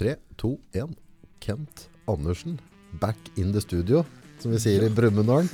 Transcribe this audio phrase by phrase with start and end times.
[0.00, 0.94] Tre, to, én.
[1.44, 2.54] Kent Andersen,
[3.00, 4.00] back in the studio,
[4.40, 5.44] som vi sier i Brumunddal.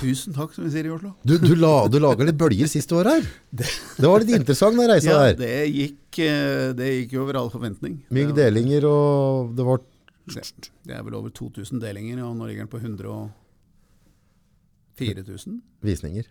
[0.00, 1.12] Tusen takk, som vi sier i Oslo.
[1.20, 3.20] Du, du, la, du lager litt bølger siste år her.
[3.60, 3.68] Det,
[4.08, 5.36] var litt interessant, den reisa Ja, der.
[5.44, 8.00] det gikk, eh, det gikk over all forventning.
[8.08, 9.84] Mye delinger, og det var
[10.32, 10.48] Det,
[10.88, 15.60] det er vel over 2000 delinger, og nå ligger den på 104 000.
[15.84, 16.24] visninger.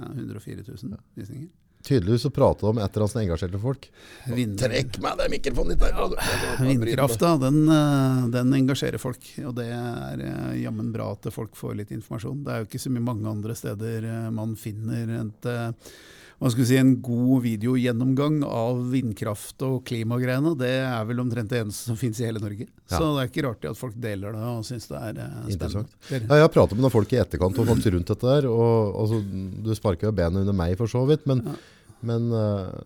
[0.00, 1.48] Ja, 104 000 visninger.
[1.80, 3.86] Tydeligvis så prater du om et eller annet som engasjerte folk.
[4.28, 6.58] Vind- Trekk meg den mikrofonen litt der!
[6.60, 11.78] Vindkrafta, den, eh, den engasjerer folk, og det er eh, jammen bra at folk får
[11.80, 12.42] litt informasjon.
[12.44, 15.48] Det er jo ikke så mye mange andre steder eh, man finner et,
[16.48, 20.54] skal vi si, en god videogjennomgang av vindkraft og klimagreiene.
[20.56, 22.64] Det er vel omtrent det eneste som finnes i hele Norge.
[22.88, 22.94] Ja.
[22.96, 25.84] Så det er ikke rart at folk deler det og syns det er eh, spennende.
[26.14, 28.96] Ja, jeg har pratet med noen folk i etterkant og folk rundt dette der, og
[29.02, 29.20] altså,
[29.66, 31.58] du sparker jo benet under meg for så vidt, men, Ja.
[32.08, 32.80] men eh,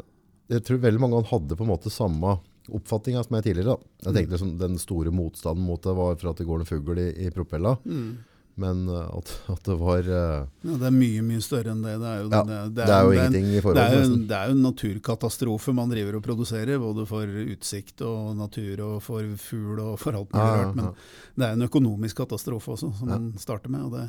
[0.56, 2.34] jeg tror veldig mange hadde på en måte samme
[2.74, 3.76] oppfatninga som jeg tidligere.
[3.76, 4.08] Da.
[4.08, 6.98] Jeg tenkte liksom, Den store motstanden mot det var for at det går en fugl
[6.98, 8.16] i, i propella, Mm.
[8.56, 11.96] Men eh, at, at det var eh, Ja, det er mye, mye større enn det.
[12.02, 14.56] Det er jo, Ja, det, Det er jo ingenting i forhold til det er jo
[14.56, 19.94] en naturkatastrofe man driver og produserer, både for utsikt og natur og for fugl og
[20.02, 20.74] for alt mulig rart.
[20.78, 20.92] Men
[21.34, 23.88] det er en økonomisk katastrofe også, som man starter med.
[23.88, 24.06] Og det,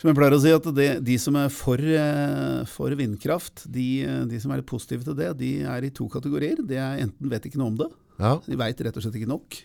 [0.00, 3.88] som jeg pleier å si, at det, de som er for, eh, for vindkraft, de,
[4.30, 6.60] de som er litt positive til det, de er i to kategorier.
[6.64, 8.36] Det er enten vet ikke noe om det, Ja.
[8.46, 9.56] de veit rett og slett ikke nok.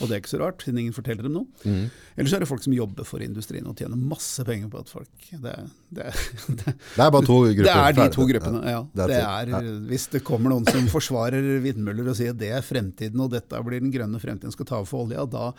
[0.00, 1.46] Og det er ikke så rart, siden ingen forteller dem noe.
[1.66, 1.88] Mm.
[2.16, 4.90] Eller så er det folk som jobber for industrien og tjener masse penger på at
[4.92, 6.20] folk Det, er- det, er-
[6.60, 7.66] det, Det er bare to grupper.
[7.66, 8.80] det er de to gruppene, ja.
[8.94, 9.52] det er
[9.90, 13.62] hvis det kommer noen som forsvarer vindmøller og sier at det er fremtiden, og dette
[13.66, 15.50] blir den grønne fremtiden skal ta over for olja, da,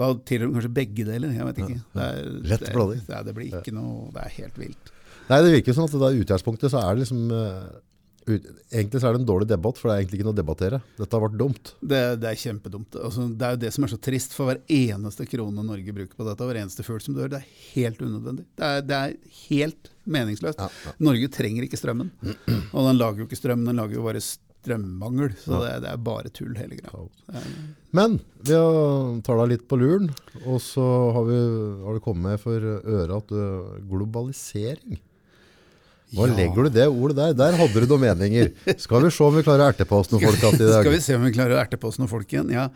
[0.00, 1.34] da tilhører de kanskje begge deler.
[1.36, 1.80] Jeg vet ikke.
[1.92, 3.02] Det, er, det, blodig.
[3.08, 4.94] det, blir ikke noe Det er helt vilt.
[5.28, 7.64] Nei, det virker sånn at det der utgangspunktet så er det liksom eh,
[8.28, 10.80] Egentlig så er det en dårlig debatt, for det er egentlig ikke noe å debattere.
[10.98, 11.72] Dette har vært dumt.
[11.80, 12.98] Det, det er kjempedumt.
[13.00, 16.18] Altså, det er jo det som er så trist, for hver eneste krone Norge bruker
[16.18, 18.44] på dette, hver eneste fugl som dør, det er helt unødvendig.
[18.58, 19.16] Det er, det er
[19.46, 20.60] helt meningsløst.
[20.60, 20.96] Ja, ja.
[21.08, 22.12] Norge trenger ikke strømmen.
[22.76, 25.34] Og den lager jo ikke strøm, den lager jo bare strømmangel.
[25.42, 27.42] Så det, det er bare tull, hele greia.
[27.96, 30.10] Men vi har tar deg litt på luren,
[30.44, 30.84] og så
[31.16, 31.42] har, vi,
[31.84, 35.00] har det kommet for øret at globalisering.
[36.14, 36.34] Hva Ja.
[36.38, 37.34] legger du det ordet der?
[37.36, 38.52] Der hadde du noen meninger.
[38.80, 40.80] Skal vi se om vi klarer å erte på oss noen folk igjen i dag.
[40.80, 42.52] Skal vi se om vi klarer å erte på oss noen folk igjen?
[42.54, 42.68] Ja.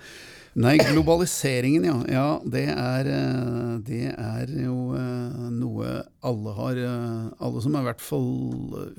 [0.53, 1.95] Nei, globaliseringen, ja.
[2.13, 5.95] ja det, er, eh, det er jo eh, noe
[6.29, 8.27] alle har eh, Alle som er i hvert fall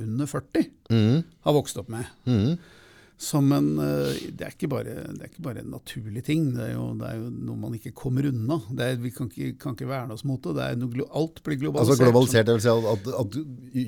[0.01, 1.19] under 40, mm.
[1.45, 2.09] har vokst opp med.
[2.29, 2.55] mhm.
[3.17, 6.65] Som en, eh, det, er ikke bare, det er ikke bare en naturlig ting, det
[6.65, 8.57] er jo, det er jo noe man ikke kommer unna.
[8.73, 10.55] Det er, vi kan ikke, kan ikke verne oss mot det.
[10.57, 11.93] det er noe, alt blir globalisert.
[11.93, 13.37] Altså globalisert, det vil si at, at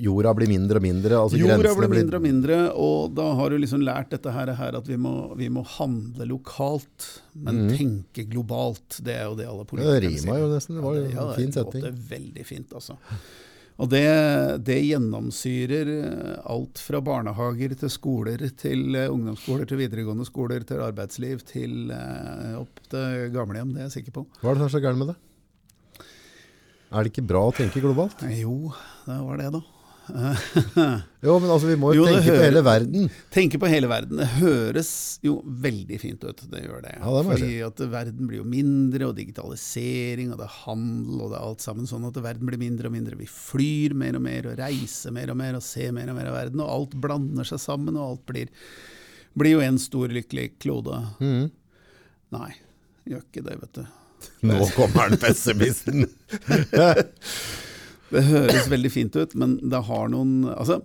[0.06, 1.20] jorda blir mindre og mindre.
[1.20, 4.78] Altså Jorda blir mindre og mindre, og da har du liksom lært dette her, her
[4.80, 9.02] at vi må, vi må handle lokalt, men tenke globalt.
[9.04, 11.52] Det er jo det alle Det rima jo nesten, det var jo en ja, fin
[11.56, 12.96] det er veldig fint, altså.
[13.76, 14.06] Og det,
[14.64, 20.80] det gjennomsyrer eh, alt fra barnehager til skoler, til eh, ungdomsskoler, til videregående skoler, til
[20.80, 24.24] arbeidsliv, til eh, opp til gamlehjem, det er jeg sikker på.
[24.40, 25.18] Hva er det som er så gærent med det?
[26.86, 28.24] Er det ikke bra å tenke globalt?
[28.32, 28.72] Jo,
[29.04, 29.64] det var det da.
[31.26, 33.08] Jo, men altså vi må jo, Jo, tenke tenke på hele verden.
[33.34, 34.20] Tenke på hele verden.
[34.20, 34.90] Det høres
[35.26, 36.92] jo veldig fint ut, det gjør det.
[37.00, 41.18] Ja, det må Fordi at verden blir jo mindre, og digitalisering, og det er handel,
[41.18, 43.18] og det er alt sammen sånn at verden blir mindre og mindre.
[43.18, 46.30] Vi flyr mer og mer, og reiser mer og mer, og ser mer og mer
[46.30, 48.54] av verden, og alt blander seg sammen, og alt blir,
[49.34, 51.02] blir jo en stor lykkelig klode.
[51.18, 51.46] Mm.
[52.36, 52.50] Nei,
[53.10, 53.86] gjør ikke det, vet du.
[54.46, 56.06] Nå kommer den pessimisten.
[58.12, 60.80] Det høres veldig fint ut, men det har noen Altså,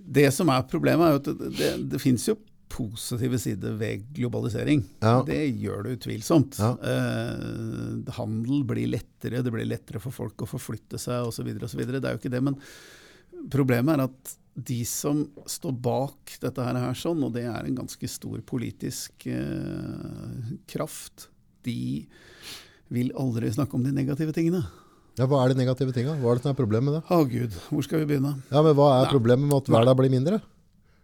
[0.00, 2.36] det som er problemet, er jo at det, det, det fins jo
[2.70, 4.84] positive sider ved globalisering.
[5.02, 5.20] Ja.
[5.26, 6.58] Det gjør det utvilsomt.
[6.62, 6.70] Ja.
[6.78, 11.50] Eh, handel blir lettere, det blir lettere for folk å forflytte seg osv.
[11.50, 12.58] Det er jo ikke det, men
[13.50, 17.80] problemet er at de som står bak dette her, her sånn, og det er en
[17.82, 21.28] ganske stor politisk eh, kraft,
[21.66, 22.06] de
[22.90, 24.62] vil aldri snakke om de negative tingene.
[25.20, 26.14] Ja, hva er de negative tinga?
[26.16, 27.02] Hva er det som er problemet med det?
[27.12, 28.38] Å gud, hvor skal vi begynne?
[28.48, 29.12] Ja, men Hva er Nei.
[29.12, 30.38] problemet med at verden blir mindre?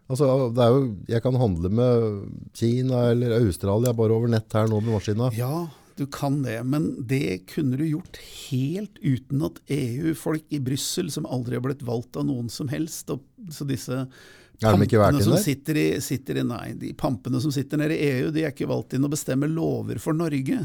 [0.07, 2.05] Altså, det er jo, Jeg kan handle med
[2.55, 5.29] Kina eller Australia bare over nett her nå med maskina.
[5.35, 5.67] Ja,
[5.99, 8.17] du kan det, men det kunne du gjort
[8.49, 13.09] helt uten at EU-folk i Brussel, som aldri har blitt valgt av noen som helst,
[13.13, 13.21] og,
[13.53, 14.05] så disse
[14.57, 15.41] Er de ikke valgt inn der?
[15.43, 18.69] sitter i, sitter i Nei, de pampene som sitter nede i EU, de er ikke
[18.69, 20.59] valgt inn å bestemme lover for Norge.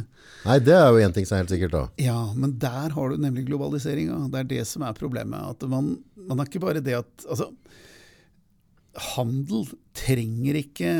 [0.46, 1.82] Nei, det er jo én ting som er helt sikkert, da.
[2.00, 4.16] Ja, men der har du nemlig globaliseringa.
[4.32, 5.44] Det er det som er problemet.
[5.44, 7.50] At man, man er ikke bare det at altså,
[9.12, 9.68] handel
[9.98, 10.94] trenger ikke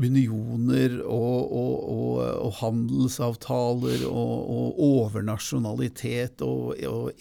[0.00, 2.14] unioner og, og, og,
[2.48, 6.72] og handelsavtaler og, overnasjonalitet og,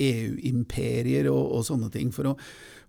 [0.01, 2.37] EU-imperier og, sånne ting for å,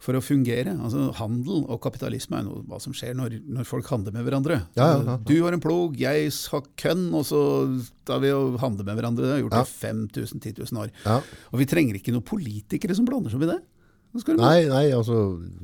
[0.04, 0.74] for å, fungere.
[0.76, 4.60] Altså Handel og kapitalisme er noe, hva som skjer når, når folk handler med hverandre.
[4.76, 5.18] Ja, ja, ja.
[5.24, 7.42] Du har en plog, jeg har kønn, og så
[8.08, 9.26] tar vi og handler med hverandre.
[9.26, 11.30] Det har gjort det i 5000-10 000 år.
[11.52, 13.60] Og vi trenger ikke noen politikere som blander seg i det.
[14.38, 15.16] Nei, nei, altså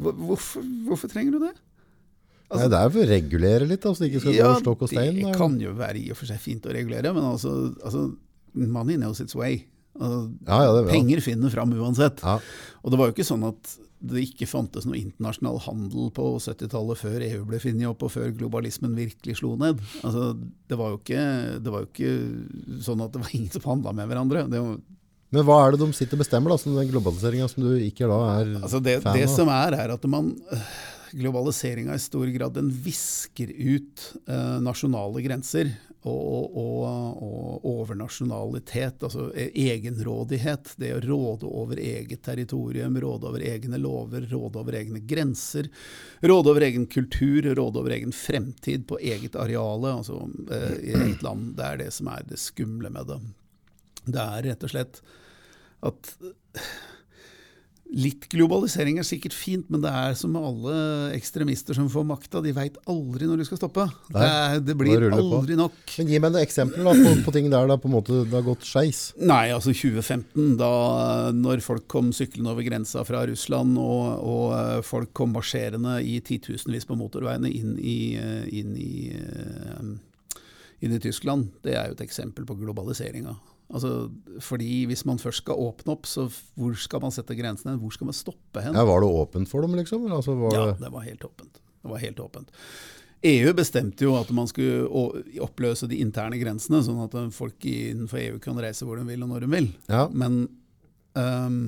[0.03, 1.53] hvorfor, hvorfor trenger du det?
[2.51, 4.63] Altså, Nei, det er for å regulere litt, så altså, det ikke skal ja, gå
[4.65, 5.21] stokk og stein.
[5.21, 8.09] Det kan jo være i og for seg fint å regulere, men altså, altså
[8.59, 9.61] money knows its way.
[9.95, 12.25] Altså, ja, ja, det, penger finner fram uansett.
[12.27, 17.01] Og det var jo ikke sånn at det ikke fantes noe internasjonal handel på 70-tallet
[17.01, 19.83] før EU ble funnet opp, og før globalismen virkelig slo ned.
[20.01, 21.25] Altså, det, var ikke,
[21.61, 22.15] det, var jo ikke,
[22.87, 24.47] sånn at det var ingen som handla med hverandre.
[24.55, 24.79] Var,
[25.31, 28.09] men hva er det de sitter og bestemmer, da, som den globaliseringa som du ikke
[28.11, 29.21] da er altså det, fan av?
[29.21, 30.33] Det som er, er at man
[31.11, 35.73] globaliseringa i stor grad den visker ut eh, nasjonale grenser
[36.09, 40.73] og, og, og, overnasjonalitet, altså e, egenrådighet.
[40.81, 45.69] Det å råde over eget territorium, råde over egne lover, råde over egne grenser.
[46.25, 51.27] Råde over egen kultur, råde over egen fremtid på eget areale, altså eh, i et
[51.27, 51.53] land.
[51.59, 53.21] Det er det som er det skumle med det.
[54.07, 55.03] Det er rett og slett
[55.85, 56.15] at
[57.91, 60.75] Litt globalisering er sikkert fint, men det er som med alle
[61.17, 63.87] ekstremister som får makta, de veit aldri når de skal stoppe.
[64.15, 65.75] Det, er, det blir aldri nok.
[65.99, 68.37] Men Gi meg noen eksempler da, på, på, ting der det, på en måte, det
[68.37, 69.03] har gått skeis.
[69.19, 70.71] Nei, altså 2015, da
[71.35, 76.21] når folk kom syklende over grensa fra Russland, og, og eh, folk kom marsjerende i
[76.23, 80.41] titusenvis på motorveiene inn i, eh, inn i, eh,
[80.87, 83.35] inn i Tyskland, det er jo et eksempel på globaliseringa.
[83.71, 84.11] Altså,
[84.43, 86.27] fordi Hvis man først skal åpne opp, så
[86.59, 87.77] hvor skal man sette grensene?
[87.79, 88.75] Hvor skal man stoppe hen?
[88.75, 90.09] Ja, Var det åpent for dem, liksom?
[90.11, 91.61] Altså, ja, det var helt åpent.
[91.81, 92.51] Det var helt åpent.
[93.23, 94.89] EU bestemte jo at man skulle
[95.45, 99.29] oppløse de interne grensene, sånn at folk innenfor EU kan reise hvor de vil og
[99.35, 99.69] når de vil.
[99.93, 100.07] Ja.
[100.09, 100.47] Men
[101.15, 101.61] um,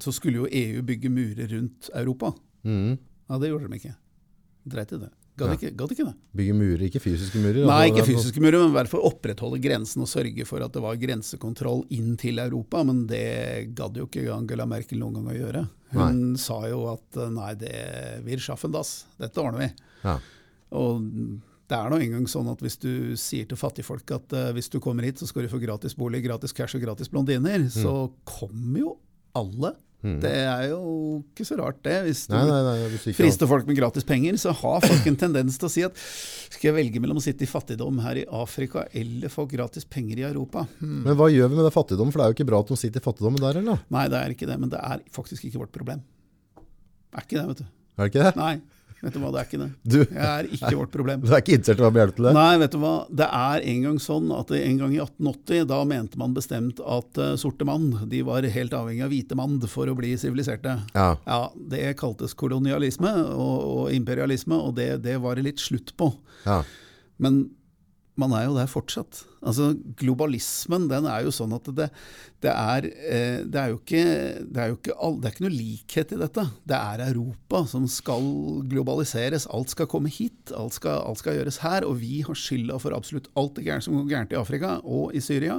[0.00, 2.34] så skulle jo EU bygge murer rundt Europa.
[2.68, 2.98] Mm.
[3.30, 3.94] Ja, det gjorde de ikke.
[4.74, 5.10] Dreit i det.
[5.34, 6.12] Gadd ikke, ikke, det.
[6.38, 7.64] Bygge murer, ikke fysiske murer?
[7.66, 10.82] Nei, ikke fysiske murer, men i hvert fall opprettholde grensen og sørge for at det
[10.84, 12.84] var grensekontroll inn til Europa.
[12.86, 15.64] Men det gadd jo ikke Angela Merkel noen gang å gjøre.
[15.94, 16.42] Hun nei.
[16.42, 17.74] sa jo at nei, det
[18.26, 19.90] wir schaffen das, dette ordner vi.
[20.04, 20.14] Ja.
[20.78, 21.02] Og
[21.70, 24.78] det er nå engang sånn at hvis du sier til fattigfolk at uh, hvis du
[24.84, 27.72] kommer hit, så skal du få gratis bolig, gratis cash og gratis blondiner, mm.
[27.74, 27.96] så
[28.28, 28.94] kommer jo
[29.34, 29.74] alle
[30.04, 30.18] Mm.
[30.20, 30.80] Det er jo
[31.22, 31.94] ikke så rart, det.
[32.04, 35.56] Hvis du, nei, nei, nei, frister folk med gratis penger, så har folk en tendens
[35.60, 35.96] til å si at
[36.52, 40.20] skal jeg velge mellom å sitte i fattigdom her i Afrika eller få gratis penger
[40.20, 40.66] i Europa?
[40.82, 41.00] Hmm.
[41.06, 42.12] Men hva gjør vi med det fattigdom?
[42.12, 43.80] For det er jo ikke bra at de sitter i fattigdom der, eller?
[43.96, 44.60] Nei, det er ikke det.
[44.60, 46.04] Men det er faktisk ikke vårt problem.
[46.54, 47.66] Det er ikke det, vet du.
[47.94, 48.34] Er det ikke det?
[48.40, 48.54] Nei.
[49.04, 49.68] Vet du hva, det er ikke det.
[49.84, 51.22] Du, jeg er ikke vårt problem.
[51.24, 52.32] Du er ikke interessert i å til det?
[52.36, 52.92] Nei, vet du hva.
[53.22, 57.20] Det er en gang sånn at en gang i 1880, da mente man bestemt at
[57.20, 60.78] uh, sorte mann de var helt avhengig av hvite mann for å bli siviliserte.
[60.96, 61.10] Ja.
[61.26, 61.42] ja.
[61.74, 66.10] Det kaltes kolonialisme og, og imperialisme, og det, det, var det litt slutt på.
[66.48, 66.62] Ja.
[67.22, 67.44] Men
[68.20, 69.24] man er jo der fortsatt.
[69.44, 71.88] Altså, globalismen den er jo sånn at det,
[72.44, 74.04] det, er, eh, det er, jo ikke,
[74.46, 76.44] det er jo ikke, all, det er ikke noe likhet i dette.
[76.70, 78.30] Det er Europa som skal
[78.70, 79.48] globaliseres.
[79.54, 80.54] Alt skal komme hit.
[80.54, 81.88] Alt skal, alt skal gjøres her.
[81.88, 85.16] Og vi har skylda for absolutt alt det gærne som går gærent i Afrika og
[85.16, 85.58] i Syria.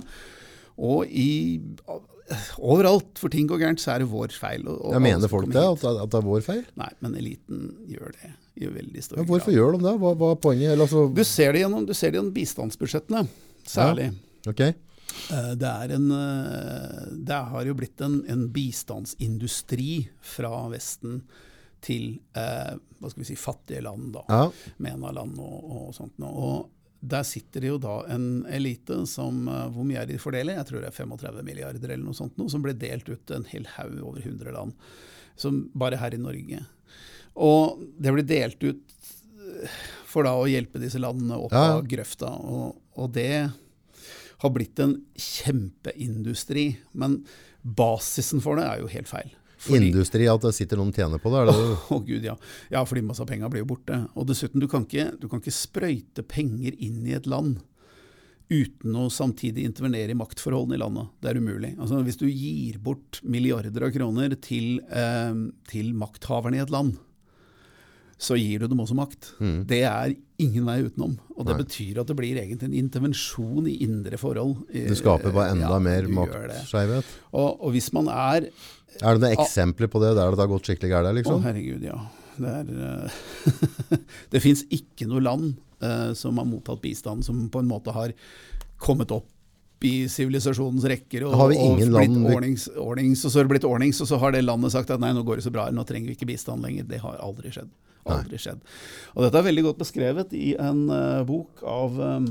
[0.76, 1.30] Og i
[2.58, 4.66] overalt for ting går gærent, så er det vår feil.
[4.72, 5.62] Og, og mener folk det?
[5.62, 6.66] At, at, det er vår feil?
[6.80, 9.30] Nei, men eliten gjør det i veldig stor grad.
[9.30, 9.96] Hvorfor gjør de det?
[10.02, 10.76] Hva, hva er poenget?
[10.80, 13.26] Altså du, ser det gjennom, du ser det gjennom bistandsbudsjettene,
[13.68, 14.12] særlig.
[14.12, 14.52] Ja.
[14.52, 14.76] Okay.
[15.32, 21.22] Eh, det, en, eh, det, har jo blitt en, en, bistandsindustri fra Vesten
[21.86, 24.24] til eh, hva skal vi si, fattige land, da.
[24.30, 24.72] Ja.
[24.82, 26.18] MENA-land og, og sånt.
[26.26, 26.72] Og
[27.06, 30.60] der sitter det jo da en elite som eh, Hvor mye er de fordeler?
[30.60, 33.46] Jeg tror det er 35 milliarder eller noe sånt, noe, som ble delt ut en
[33.52, 34.74] hel haug over 100 land.
[35.40, 36.64] Som bare her i Norge.
[37.36, 38.98] Og det ble delt ut
[40.08, 41.76] for da å hjelpe disse landene opp ja.
[41.76, 42.32] av grøfta.
[42.32, 43.50] Og, og, det
[44.44, 46.70] har blitt en kjempeindustri.
[46.96, 47.20] Men
[47.62, 49.34] basisen for det er jo helt feil.
[49.66, 51.46] Fordi, Industri, at det sitter noen tjener på det?
[51.50, 52.36] Å oh, oh, gud, ja.
[52.70, 54.04] ja, fordi masse av penga blir jo borte.
[54.14, 57.64] Og dessuten, du kan, ikke, du kan ikke sprøyte penger inn i et land
[58.46, 61.10] uten å samtidig intervenere i maktforholdene i landet.
[61.18, 61.72] Det er umulig.
[61.80, 65.40] Altså, hvis du gir bort milliarder av kroner til, eh,
[65.72, 66.94] til makthaverne i et land,
[68.18, 69.34] så gir du dem også makt.
[69.44, 69.58] Mm.
[69.68, 71.18] Det er ingen vei utenom.
[71.36, 71.64] Og det Nei.
[71.64, 74.56] betyr at det blir egentlig en intervensjon i indre forhold.
[74.72, 77.12] Det skaper bare enda ja, mer maktskeivhet.
[77.34, 78.48] Og, og hvis man er
[79.02, 81.20] Er det noen eksempler på det der det har gått skikkelig gærent?
[81.20, 81.42] Liksom?
[81.42, 82.00] Å herregud, ja.
[82.36, 84.02] Det, er, eh,
[84.34, 85.54] det fins ikke noe land
[85.84, 88.12] uh, som har mottatt bistand som på en måte har
[88.84, 89.32] kommet opp
[89.86, 93.48] i sivilisasjonens rekker og, Har vi og ingen blitt land ordnings, ordnings, og så har
[93.48, 95.54] det blitt ordnings, og så har det landet sagt at nei, nå går det så
[95.54, 96.88] bra, nå trenger vi ikke bistand lenger.
[96.90, 97.70] Det har aldri skjedd.
[98.06, 98.62] Aldri skjedd.
[99.16, 102.28] Og dette er veldig godt beskrevet i en uh, bok av um,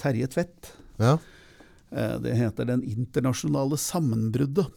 [0.00, 0.72] Terje Tvedt.
[1.00, 1.16] Ja.
[1.94, 4.70] Uh, Det heter 'Den internasjonale sammenbruddet'.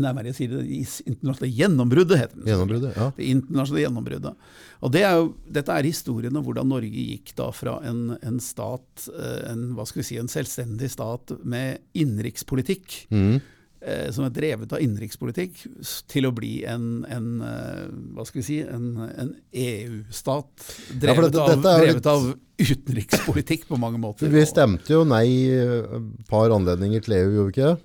[0.00, 0.62] Nærmere jeg sier det,
[1.04, 2.46] internasjonale gjennombruddet heter den.
[2.48, 2.96] Gjennombruddet.
[2.96, 3.10] Ja.
[3.16, 4.34] Det internasjonale gjennombruddet.
[4.80, 8.38] Og det er jo, dette er historien om hvordan Norge gikk da fra en, en
[8.40, 13.40] stat, eh, en, hva skal vi si, en selvstendig stat med innenrikspolitikk, Mhm.
[13.80, 15.64] Eh, som er drevet av innenrikspolitikk,
[16.10, 17.84] til å bli en, en eh,
[18.16, 22.10] hva skal vi si, en, en EU-stat Ja, det, drevet, av, drevet litt...
[22.10, 24.28] av utenrikspolitikk på mange måter.
[24.32, 27.78] Vi stemte jo nei et par anledninger til EU, gjorde vi ikke det?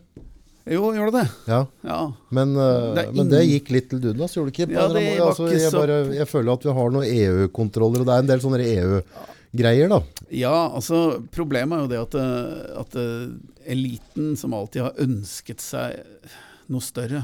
[0.66, 1.28] Jo, gjør det?
[1.46, 1.60] Ja.
[1.86, 2.00] Ja.
[2.34, 3.18] Men, eh, Det ingen...
[3.20, 4.68] men det gikk litt til dundas, gjorde det ikke?
[4.72, 8.16] På Ja, det altså, jeg, bare, jeg føler at vi har noen EU-kontroller, og det
[8.16, 8.62] er en del sånne
[9.56, 10.02] EU-greier, da.
[10.36, 15.64] Ja, altså problemet er jo det at, eh, at eh, eliten som alltid har ønsket
[15.64, 16.04] seg
[16.72, 17.24] noe større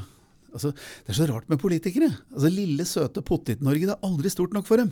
[0.54, 2.12] altså, Det er så rart med politikere.
[2.32, 4.92] Altså Lille, søte Pottit-Norge, det er aldri stort nok for dem.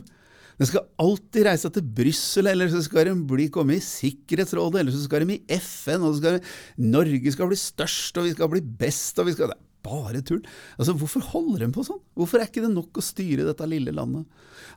[0.60, 4.92] De skal alltid reise til Brussel, eller så skal de bli, komme i Sikkerhetsrådet, eller
[4.92, 6.54] så skal de i FN, og så skal de,
[6.84, 10.42] Norge skal bli størst, og vi skal bli best, og vi skal Det bare tull.
[10.78, 12.00] Altså, Hvorfor holder de på sånn?
[12.16, 14.26] Hvorfor er ikke det nok å styre dette lille landet?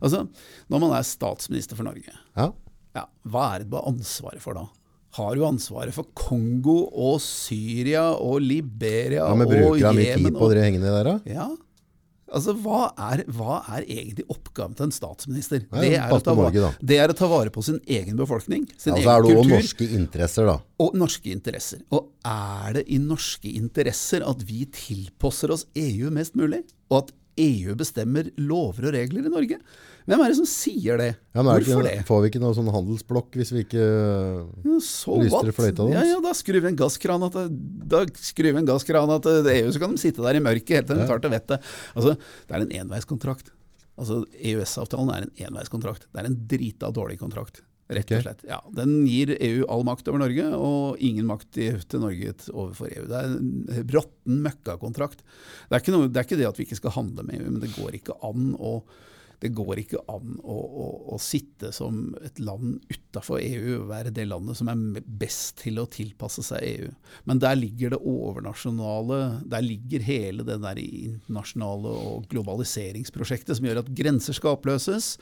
[0.01, 0.27] Altså,
[0.69, 2.51] Når man er statsminister for Norge, Ja.
[2.95, 4.65] ja, hva er det du har ansvaret for da?
[5.13, 10.15] Har du ansvaret for Kongo og Syria og Liberia ja men og bruker han mye
[10.17, 11.19] tid på og- det hengende der, da?
[11.29, 11.49] Ja,
[12.33, 15.63] altså hva er, hva er egentlig oppgaven til en statsminister?
[15.71, 18.67] Nei, det, er å ta Norge, det er å ta vare på sin egen befolkning,
[18.77, 20.57] sin Ja, egen det òg norske interesser, da.
[20.83, 21.83] og norske interesser.
[21.93, 26.63] Og er det i norske interesser at vi tilpasser oss EU mest mulig?
[26.91, 29.59] Og at EU bestemmer lover og regler i Norge?
[30.03, 31.09] Hvem er det som sier det?
[31.31, 31.95] Ja, Hvorfor det?
[32.07, 35.95] Får vi ikke noe sånn handelsblokk hvis vi ikke Ja, Så Lyster fløyta deres?
[35.95, 40.25] Ja, ja, da skrur vi en gasskran en gasskran til EU, så kan de sitte
[40.25, 41.69] der i mørket helt til de tar til vettet.
[41.95, 43.53] Altså, det er en enveiskontrakt.
[43.93, 46.09] Altså, EØS-avtalen er en enveiskontrakt.
[46.09, 47.61] Det er en drita dårlig kontrakt.
[47.93, 48.43] Rett og slett.
[48.47, 53.07] Ja, den gir EU all makt over Norge, og ingen makt til Norge overfor EU.
[53.09, 55.23] Det er en råtten møkkakontrakt.
[55.69, 57.63] Det er, noe, det er ikke det at vi ikke skal handle med EU, men
[57.63, 58.77] det går ikke an å
[59.43, 60.85] det går ikke an å, å,
[61.15, 65.81] å sitte som et land utafor EU og være det landet som er best til
[65.81, 66.91] å tilpasse seg EU.
[67.27, 69.19] Men der ligger det overnasjonale,
[69.51, 75.17] der ligger hele det der internasjonale og globaliseringsprosjektet som gjør at grenser skal oppløses.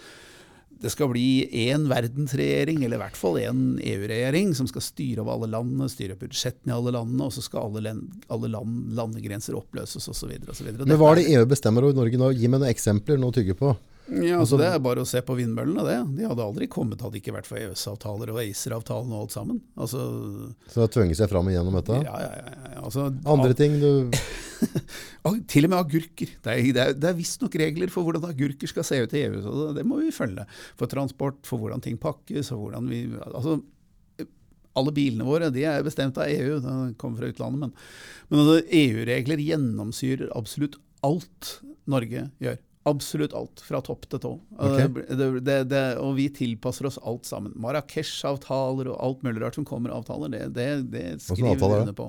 [0.82, 5.36] Det skal bli én verdensregjering, eller i hvert fall én EU-regjering, som skal styre over
[5.36, 9.58] alle landene, styre budsjettene i alle landene, og så skal alle, land, alle land, landegrenser
[9.58, 10.34] oppløses osv.
[10.80, 12.32] Men hva er det EU bestemmer over Norge nå?
[12.34, 13.76] Gi meg noen eksempler noe å tygge på.
[14.10, 16.18] Ja, Altså- Det er bare å se på vindmøllene, det.
[16.18, 19.62] De hadde aldri kommet hadde det ikke vært for EØS-avtaler og ACER-avtalen og alt sammen.
[19.78, 22.04] Altså, Så det tvinger seg fram igjennom dette.
[22.04, 22.82] ja, ja, ja, ja.
[22.82, 24.12] Altså, Andre ting du
[25.48, 26.30] Til og med agurker.
[26.42, 29.24] Det er, det er, det er visstnok regler for hvordan agurker skal se ut i
[29.26, 30.46] EU, så det, det må vi følge.
[30.78, 33.62] For transport, for hvordan ting pakkes, og hvordan vi altså,
[34.78, 37.74] alle bilene våre de er bestemt av EU, de kommer fra utlandet, men,
[38.32, 41.56] men altså, EU-regler gjennomsyrer absolutt alt
[41.90, 42.60] Norge gjør.
[42.90, 44.32] Absolutt alt, fra topp til tå.
[44.58, 44.88] Okay.
[44.90, 47.54] Det, det, det, og vi tilpasser oss alt sammen.
[47.62, 50.70] Marrakech-avtaler og alt mulig rart som kommer av avtaler, det,
[51.22, 52.08] skriver avtale vi under på.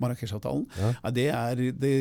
[0.00, 0.64] Marrakech-avtalen?
[0.80, 0.94] Ja.
[1.02, 1.92] Ja, det, er, det,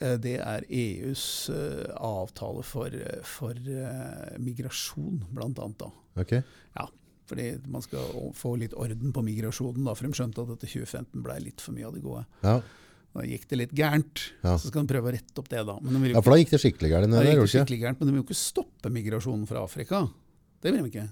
[0.00, 0.36] eh, det
[0.68, 5.84] EUs uh, avtale for, eh, for uh, migrasjon, blant annet.
[5.84, 5.92] Da.
[6.24, 6.42] Okay.
[6.78, 6.88] Ja,
[7.28, 11.24] fordi man skal få litt orden på migrasjonen, da, for de skjønte at dette 2015
[11.24, 12.24] ble litt for mye av det gode.
[12.44, 12.60] Ja.
[13.18, 14.54] Da gikk det litt gærent, Ja.
[14.56, 15.64] så skal de prøve å rette opp det.
[15.66, 15.74] da.
[15.82, 18.06] Men de ja, for da gikk det skikkelig gærent da gikk det skikkelig gærent, men
[18.08, 20.04] de vil jo ikke stoppe migrasjonen fra Afrika.
[20.62, 21.08] Det vil de ikke.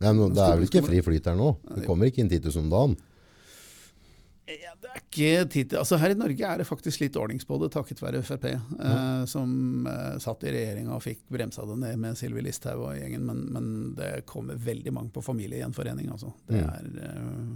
[0.00, 1.56] Nei, men det er vel ikke fri flyt her nå?
[1.74, 2.96] Det kommer ikke inn 10 000 om dagen?
[4.48, 7.44] Ja, det er ikke tid til, altså Her i Norge er det faktisk litt ordnings
[7.44, 11.76] på det, takket være Frp, eh, som eh, satt i regjeringa og fikk bremsa det
[11.82, 13.26] ned med Sylvi Listhaug og gjengen.
[13.28, 13.66] Men, men
[13.98, 16.08] det kommer veldig mange på familiegjenforening.
[16.14, 16.32] Altså.
[16.48, 16.70] Det Mm.
[16.70, 17.52] er eh,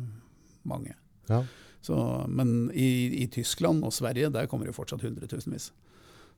[0.68, 0.92] mange.
[1.30, 1.40] Ja.
[1.82, 1.96] Så,
[2.30, 5.72] men i, i Tyskland og Sverige der kommer det fortsatt hundretusenvis.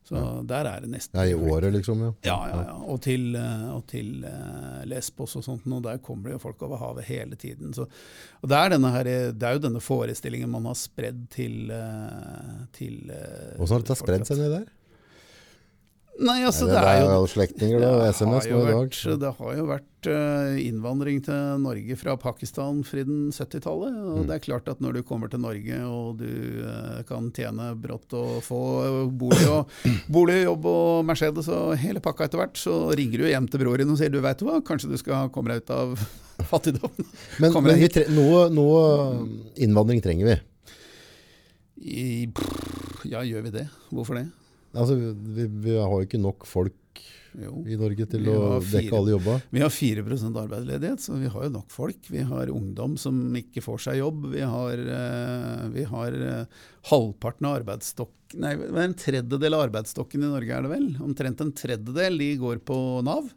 [0.05, 2.11] Så der er det nesten ja, i året liksom, ja.
[2.27, 2.73] Ja, ja, ja.
[2.93, 6.61] Og til, eh, og til eh, Lesbos og sånt, og der kommer det jo folk
[6.67, 7.73] over havet hele tiden.
[7.73, 7.87] Så,
[8.43, 12.53] og det er, denne her, det er jo denne forestillingen man har spredd til, eh,
[12.77, 14.69] til Hvordan har dette spredd seg ned der?
[16.23, 18.93] Nei, altså det er jo jo slektninger da, det SMS nå i dag.
[19.19, 23.97] det har jo vært eh, innvandring til Norge fra Pakistan friden 70-tallet.
[23.99, 24.27] Og Mm.
[24.29, 28.15] det er klart at når du kommer til Norge og du eh, kan tjene brått
[28.15, 28.61] og få
[29.11, 29.75] bolig og
[30.15, 33.83] bolig, jobb og Mercedes og hele pakka etter hvert, så ringer du hjem til bror
[33.83, 35.99] din og sier du veit hva, kanskje du skal komme deg ut av
[36.53, 36.95] fattigdom.
[37.43, 37.83] Men, men
[38.15, 38.87] noe, noe
[39.59, 40.39] innvandring trenger vi.
[41.85, 42.09] I,
[43.11, 43.67] ja, gjør vi det?
[43.91, 44.29] Hvorfor det?
[44.75, 44.97] Altså,
[45.37, 47.01] vi, vi har jo ikke nok folk
[47.35, 47.65] Jo.
[47.67, 49.41] i Norge til å dekke alle jobber.
[49.55, 51.99] Vi har 4% arbeidsledighet, så vi har jo nok folk.
[52.11, 54.29] Vi har ungdom som ikke får seg jobb.
[54.35, 56.61] Vi har, eh, vi har eh,
[56.93, 58.51] halvparten av arbeidsstokk Nei,
[58.83, 60.87] en tredjedel av arbeidsstokken i Norge er det vel.
[61.07, 62.77] Omtrent en tredjedel de går på
[63.07, 63.29] Nav.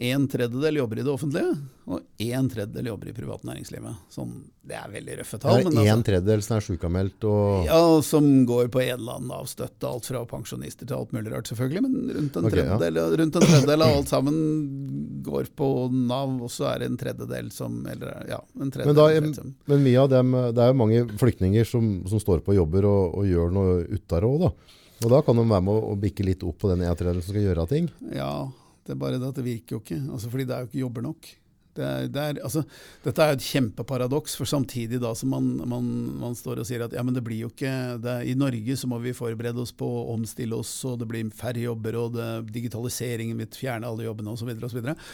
[0.00, 1.50] En tredjedel jobber i det offentlige,
[1.92, 3.98] og en tredjedel jobber i privat næringslivet.
[4.08, 4.30] Sånn,
[4.64, 8.46] det er veldig røffe Det er en altså- tredjedel som er sykemeldt og ja, som
[8.48, 11.82] går på en eller annen Nav-støtte, alt fra pensjonister til alt mulig rart, selvfølgelig.
[11.84, 12.78] Men rundt en, Ok, ja.
[12.78, 16.96] tredjedel, rundt en tredjedel av alt sammen går på Nav, og så er det en
[16.96, 18.94] tredjedel som Eller ja, en tredjedel.
[18.94, 19.54] Men, da, liksom.
[19.66, 23.18] men mye av dem, det er jo mange flyktninger som, som står på jobber og,
[23.20, 24.54] og gjør noe utar òg, da.
[25.04, 27.32] Og da kan de være med å, bikke litt opp på den en tredjedel som
[27.32, 27.86] skal gjøre ting.
[28.12, 28.48] Ja,
[28.90, 30.00] det er bare det at det virker jo ikke.
[30.10, 31.30] Altså, fordi det er jo ikke jobber nok.
[31.70, 32.64] Det er, det er, altså,
[33.04, 35.86] dette er jo et kjempeparadoks, for samtidig da som man, man,
[36.18, 38.90] man står og sier at ja, men det blir jo ikke er, I Norge så
[38.90, 42.28] må vi forberede oss på å omstille oss, og det blir færre jobber, og det,
[42.50, 44.50] digitaliseringen vil fjerne alle jobbene osv.
[44.50, 45.04] Så, videre, og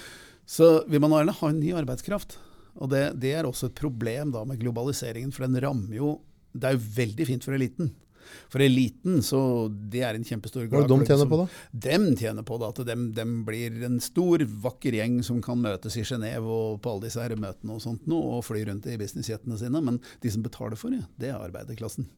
[0.49, 2.39] så, så vil man gjerne ha en ny arbeidskraft.
[2.81, 6.17] Og det, det er også et problem da med globaliseringen, for den rammer jo
[6.57, 7.91] Det er jo veldig fint for eliten.
[8.53, 9.41] For eliten, så
[9.71, 11.47] det er en kjempestor Hva er det de tjener på, da?
[11.87, 15.99] dem tjener på det, at dem, dem blir en stor, vakker gjeng som kan møtes
[16.01, 18.99] i Genéve og på alle disse her møtene og sånt nå, og fly rundt i
[19.01, 19.83] businessjetene sine.
[19.85, 22.09] Men de som betaler for det, det er arbeiderklassen.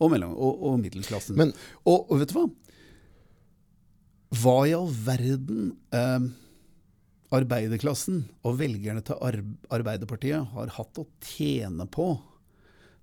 [0.00, 1.36] Og, mellom, og, og middelklassen.
[1.38, 2.48] Men- og, og vet du hva?
[4.34, 6.24] Hva i all verden eh,
[7.34, 9.18] arbeiderklassen og velgerne til
[9.74, 12.12] Arbeiderpartiet har hatt å tjene på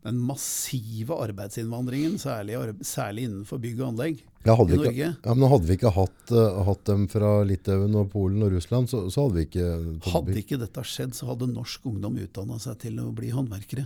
[0.01, 4.89] den massive arbeidsinnvandringen, særlig, særlig innenfor bygg og anlegg Ja, i Norge.
[4.89, 8.55] ikke, ja, men hadde vi ikke hatt, uh, hatt dem fra Litauen og Polen og
[8.55, 9.67] Russland, så, så hadde vi ikke
[10.09, 13.85] Hadde ikke dette skjedd, så hadde norsk ungdom utdanna seg til å bli håndverkere.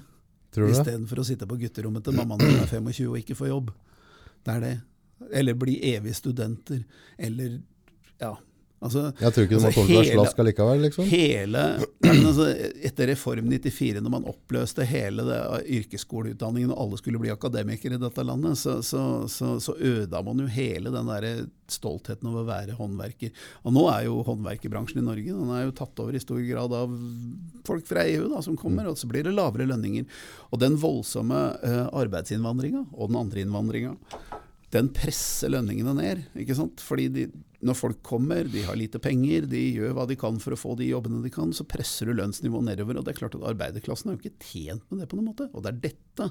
[0.56, 3.73] Istedenfor å sitte på gutterommet til mammaen din er 25 og ikke få jobb.
[4.45, 4.75] Det er det.
[5.36, 6.84] Eller bli evige studenter.
[7.19, 7.58] Eller
[8.21, 8.32] ja.
[8.86, 11.10] Altså, Jeg tror ikke altså, har kommet til å være slask allikevel, liksom.
[11.10, 11.63] Hele,
[12.12, 12.48] altså,
[12.86, 15.39] Etter Reform 94, når man oppløste hele det,
[15.80, 20.43] yrkesskoleutdanningen og alle skulle bli akademikere i dette landet, så, så, så, så øda man
[20.43, 21.30] jo hele den der
[21.71, 23.34] stoltheten over å være håndverker.
[23.65, 26.74] Og nå er jo håndverkerbransjen i Norge den er jo tatt over i stor grad
[26.78, 26.93] av
[27.65, 30.06] folk fra EU da, som kommer, og så blir det lavere lønninger.
[30.52, 33.95] Og den voldsomme uh, arbeidsinnvandringa og den andre innvandringa,
[34.73, 36.23] den presser lønningene ned.
[36.41, 36.82] ikke sant?
[36.84, 37.25] Fordi de,
[37.65, 40.73] når folk kommer, de har lite penger, de gjør hva de kan for å få
[40.80, 42.99] de jobbene de kan, så presser du lønnsnivået nedover.
[42.99, 45.49] Og det er klart at arbeiderklassen er jo ikke tjent med det på noen måte.
[45.54, 46.30] Og det er dette,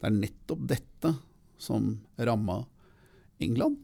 [0.00, 1.14] det er nettopp dette
[1.62, 2.62] som ramma
[3.42, 3.78] England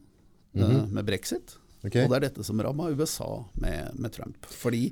[0.57, 1.55] eh, med brexit.
[1.85, 2.03] Okay.
[2.03, 3.29] Og det er dette som ramma USA
[3.63, 4.49] med, med Trump.
[4.51, 4.89] Fordi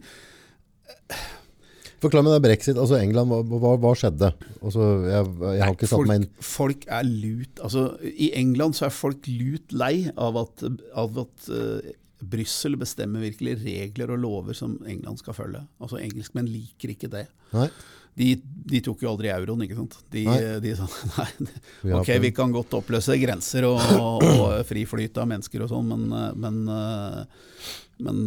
[2.04, 2.78] Forklar meg det brexit.
[2.78, 4.32] Altså England, hva, hva, hva skjedde?
[4.62, 8.78] Altså, jeg, jeg har ikke satt folk, meg inn folk er lut altså, I England
[8.78, 10.66] så er folk lut lei av at,
[10.98, 15.62] av at uh, Brussel bestemmer virkelig regler og lover som England skal følge.
[15.82, 17.28] Altså Engelskmenn liker ikke det.
[17.54, 17.70] Nei.
[18.18, 20.00] De, de tok jo aldri euroen, ikke sant.
[20.14, 20.38] De, Nei.
[20.64, 20.88] de sa
[21.20, 21.52] nei,
[22.00, 25.92] ok, vi kan godt oppløse grenser og, og, og fri flyt av mennesker og sånn,
[25.92, 27.76] men, eh, men, eh,
[28.08, 28.24] men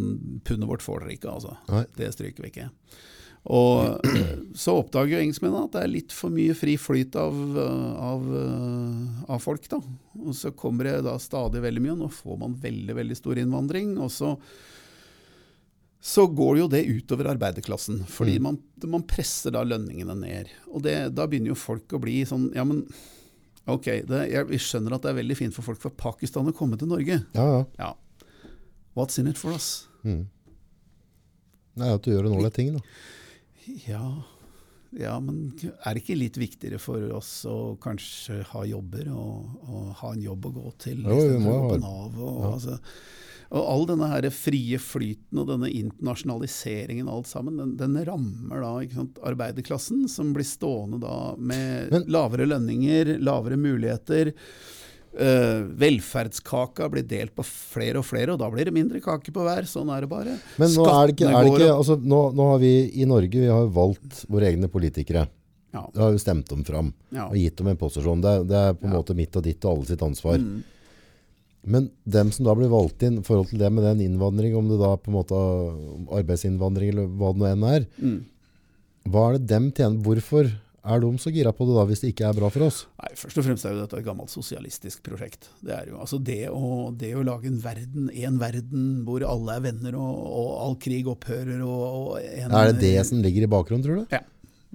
[0.47, 1.57] pundet vårt får dere ikke, altså.
[1.67, 1.83] Nei.
[1.97, 2.69] Det stryker vi ikke.
[3.49, 4.03] Og
[4.61, 8.27] så oppdager jo engelskmennene at det er litt for mye fri flyt av, av,
[9.33, 9.65] av folk.
[9.71, 9.79] da.
[10.21, 13.41] Og så kommer det da stadig veldig mye, og nå får man veldig veldig stor
[13.41, 13.95] innvandring.
[13.97, 14.35] Og så,
[15.97, 20.51] så går jo det utover arbeiderklassen, fordi man, man presser da lønningene ned.
[20.69, 22.83] Og det, da begynner jo folk å bli sånn Ja, men
[23.65, 26.53] ok, det, jeg, vi skjønner at det er veldig fint for folk fra Pakistan å
[26.53, 27.23] komme til Norge.
[27.33, 27.65] Ja, ja.
[27.81, 27.89] Ja.
[28.93, 29.87] What's in it for us?
[30.05, 30.27] Mm.
[31.79, 32.85] Er at du gjør en ålreit ting, da.
[33.87, 34.05] Ja,
[34.97, 35.53] ja, men
[35.85, 40.23] er det ikke litt viktigere for oss å kanskje ha jobber og, og ha en
[40.25, 41.03] jobb å gå til?
[41.07, 42.49] Jo, vi må ha- Nav og, ja.
[42.57, 42.79] altså,
[43.51, 48.73] og all denne her frie flyten og denne internasjonaliseringen alt sammen, den, den rammer da
[48.95, 54.33] sant, arbeiderklassen, som blir stående da med Men- lavere lønninger, lavere muligheter.
[55.11, 59.43] Uh, velferdskaka blir delt på flere og flere, og da blir det mindre kake på
[59.43, 59.65] hver.
[59.67, 60.37] Sånn er det bare.
[60.61, 63.41] Men nå er det ikke, er det ikke altså, nå, nå har vi i Norge
[63.43, 65.25] vi har valgt våre egne politikere.
[65.75, 67.25] Ja, Vi har jo stemt dem fram ja.
[67.29, 68.23] og gitt dem en posisjon.
[68.23, 68.97] Det, det er på en Ja.
[68.99, 70.39] måte mitt og ditt og alle sitt ansvar.
[70.39, 70.63] Mm.
[71.63, 74.67] Men dem som da blir valgt inn i forhold til det med den innvandring, om
[74.71, 75.37] det da på en måte
[76.17, 78.19] arbeidsinnvandring eller hva det nå enn er, Mm.
[79.11, 80.01] hva er det dem tjener?
[80.03, 82.83] Hvorfor er de så gira på det da, hvis det ikke er bra for oss?
[83.01, 85.49] Nei, Først og fremst er jo dette et gammelt sosialistisk prosjekt.
[85.61, 89.57] Det er jo altså det å, det å lage en verden, en verden hvor alle
[89.59, 93.45] er venner og, og all krig opphører og, og en, Er det det som ligger
[93.45, 94.15] i bakgrunnen, tror du?
[94.15, 94.23] Ja,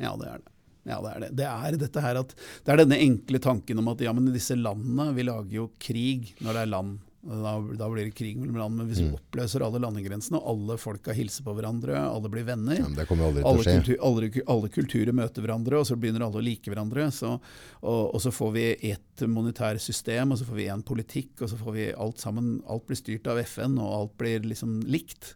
[0.07, 0.53] ja det er det.
[0.87, 1.33] Ja, det er det.
[1.41, 4.55] Det er dette her at Det er denne enkle tanken om at ja, men disse
[4.55, 7.01] landene Vi lager jo krig når det er land.
[7.27, 8.77] Da, da blir det krig mellom land.
[8.79, 12.79] Men hvis vi oppløser alle landegrensene, og alle folka hilser på hverandre, alle blir venner
[12.79, 12.87] Ja,
[13.51, 17.09] alle, kultur, alle, alle kulturer møter hverandre, og så begynner alle å like hverandre.
[17.15, 17.33] Så,
[17.83, 21.51] og, og så får vi ett monetært system, og så får vi én politikk, og
[21.51, 25.35] så får vi alt sammen Alt blir styrt av FN, og alt blir liksom likt.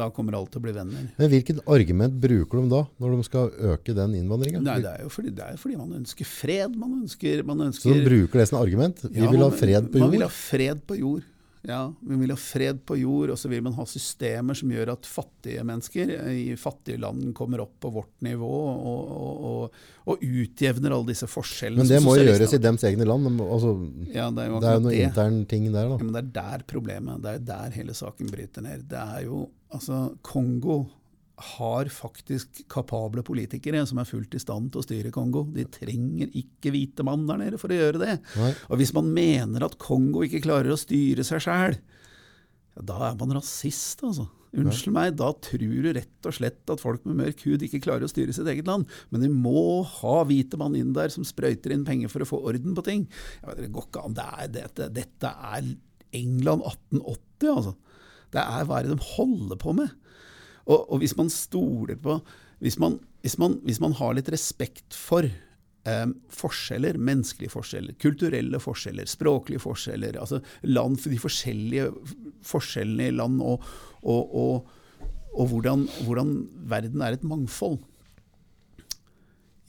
[0.00, 1.08] Da kommer alle til å bli venner.
[1.18, 4.64] Men hvilket argument bruker de da, når de skal øke den innvandringen?
[4.64, 6.78] Nei, det er jo fordi, det er fordi man ønsker fred.
[6.80, 9.04] Man ønsker, man Så de bruker det som argument?
[9.04, 10.06] Vi Ja, vil ha fred på jord?
[10.08, 11.26] Man vil ha fred på jord.
[11.62, 14.94] Ja, vi vil ha fred på jord, og så vil man ha systemer som gjør
[14.94, 20.24] at fattige mennesker i fattige land kommer opp på vårt nivå og, og, og, og
[20.24, 21.84] utjevner alle disse forskjellene.
[21.84, 23.28] Men det må jo gjøres i dems egne land.
[23.44, 23.74] Altså,
[24.08, 25.98] Ja, det er jo det er akkurat intern ting der, da.
[26.00, 28.88] Ja, men det er der problemet, det er der hele saken bryter ned.
[28.88, 29.44] Det er jo,
[29.76, 30.78] altså, Kongo
[31.40, 35.46] har faktisk kapable politikere som er fullt i stand til å styre Kongo.
[35.54, 38.18] De trenger ikke hvite mann der nede for å gjøre det.
[38.40, 38.50] Nei.
[38.68, 41.78] Og hvis man mener at Kongo ikke klarer å styre seg sjæl,
[42.76, 44.28] ja, da er man rasist, altså.
[44.50, 48.02] Unnskyld meg, da tror du rett og slett at folk med mørk hud ikke klarer
[48.02, 48.88] å styre sitt eget land.
[49.14, 52.40] Men de må ha hvite mann inn der som sprøyter inn penger for å få
[52.50, 53.04] orden på ting.
[53.44, 54.16] Ja, det går ikke an.
[54.18, 55.70] Det er, dette, dette er
[56.18, 57.76] England 1880, altså.
[58.30, 59.94] Det er hva er det de holder på med?
[60.70, 62.20] Og, og hvis man stoler på
[62.60, 68.60] hvis man, hvis, man, hvis man har litt respekt for eh, forskjeller, menneskelige forskjeller, kulturelle
[68.60, 71.88] forskjeller, språklige forskjeller, altså land, de forskjellige
[72.44, 73.64] forskjellene i land og,
[74.02, 76.34] og, og, og hvordan, hvordan
[76.68, 77.80] verden er et mangfold,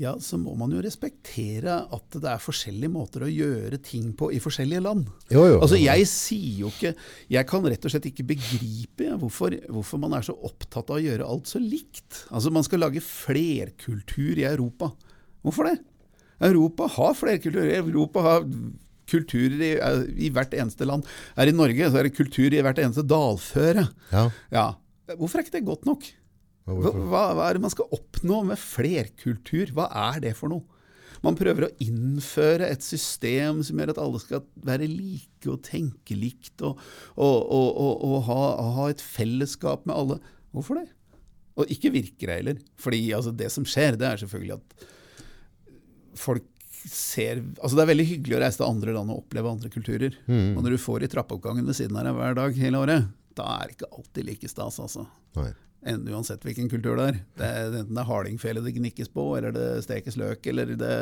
[0.02, 4.32] ja, så må man jo respektere at det er forskjellige måter å gjøre ting på
[4.34, 5.06] i forskjellige land.
[5.30, 5.60] Jo, jo.
[5.62, 6.94] Altså, Jeg sier jo ikke
[7.30, 10.98] Jeg kan rett og slett ikke begripe ja, hvorfor, hvorfor man er så opptatt av
[10.98, 12.24] å gjøre alt så likt.
[12.32, 14.92] Altså, Man skal lage flerkultur i Europa.
[15.46, 15.78] Hvorfor det?
[16.42, 17.70] Europa har flerkultur.
[17.70, 18.48] Europa har
[19.12, 19.74] kulturer i,
[20.26, 21.06] i hvert eneste land.
[21.38, 23.86] Her i Norge så er det kultur i hvert eneste dalføre.
[24.14, 24.26] Ja.
[24.54, 24.66] Ja.
[25.14, 26.08] Hvorfor er ikke det godt nok?
[26.72, 29.74] Hva, hva er det man skal oppnå med flerkultur?
[29.76, 30.80] Hva er det for noe?
[31.22, 36.18] Man prøver å innføre et system som gjør at alle skal være like og tenke
[36.18, 36.80] likt og,
[37.14, 38.40] og, og, og, og ha,
[38.78, 40.18] ha et fellesskap med alle.
[40.56, 40.88] Hvorfor det?
[41.62, 42.64] Og ikke virker det heller.
[42.82, 44.90] Fordi altså, det som skjer, det er selvfølgelig at
[46.22, 46.48] folk
[46.82, 50.16] ser Altså det er veldig hyggelig å reise til andre land og oppleve andre kulturer.
[50.26, 50.56] Mm.
[50.56, 53.46] Og når du får i trappeoppgangen ved siden av deg hver dag hele året, da
[53.60, 55.06] er det ikke alltid like stas, altså.
[55.38, 55.52] Nei.
[55.84, 57.16] En- Uansett hvilken kultur det er.
[57.40, 60.96] Det er enten det er hardingfele det gnikkes på, eller det stekes løk, eller det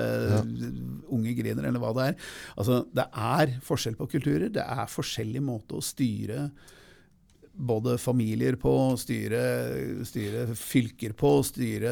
[1.11, 2.19] unge griner, eller hva det er.
[2.55, 4.47] Altså, det er forskjell på kulturer.
[4.55, 6.49] Det er forskjellig måte å styre
[7.59, 9.41] både familier på, styre,
[10.07, 11.91] styre fylker på, styre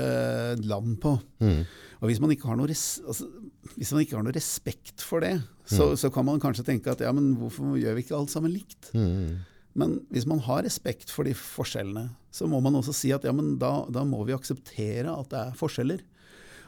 [0.64, 1.18] land på.
[1.44, 1.66] Mm.
[2.00, 3.28] Og hvis man ikke har noe, res, altså,
[3.76, 5.34] hvis man ikke har noe respekt for det,
[5.68, 8.54] så, så kan man kanskje tenke at ja, men hvorfor gjør vi ikke alt sammen
[8.56, 8.94] likt?
[8.96, 9.42] Mm.
[9.78, 13.34] Men hvis man har respekt for de forskjellene, så må man også si at ja,
[13.36, 16.02] men da, da må vi akseptere at det er forskjeller.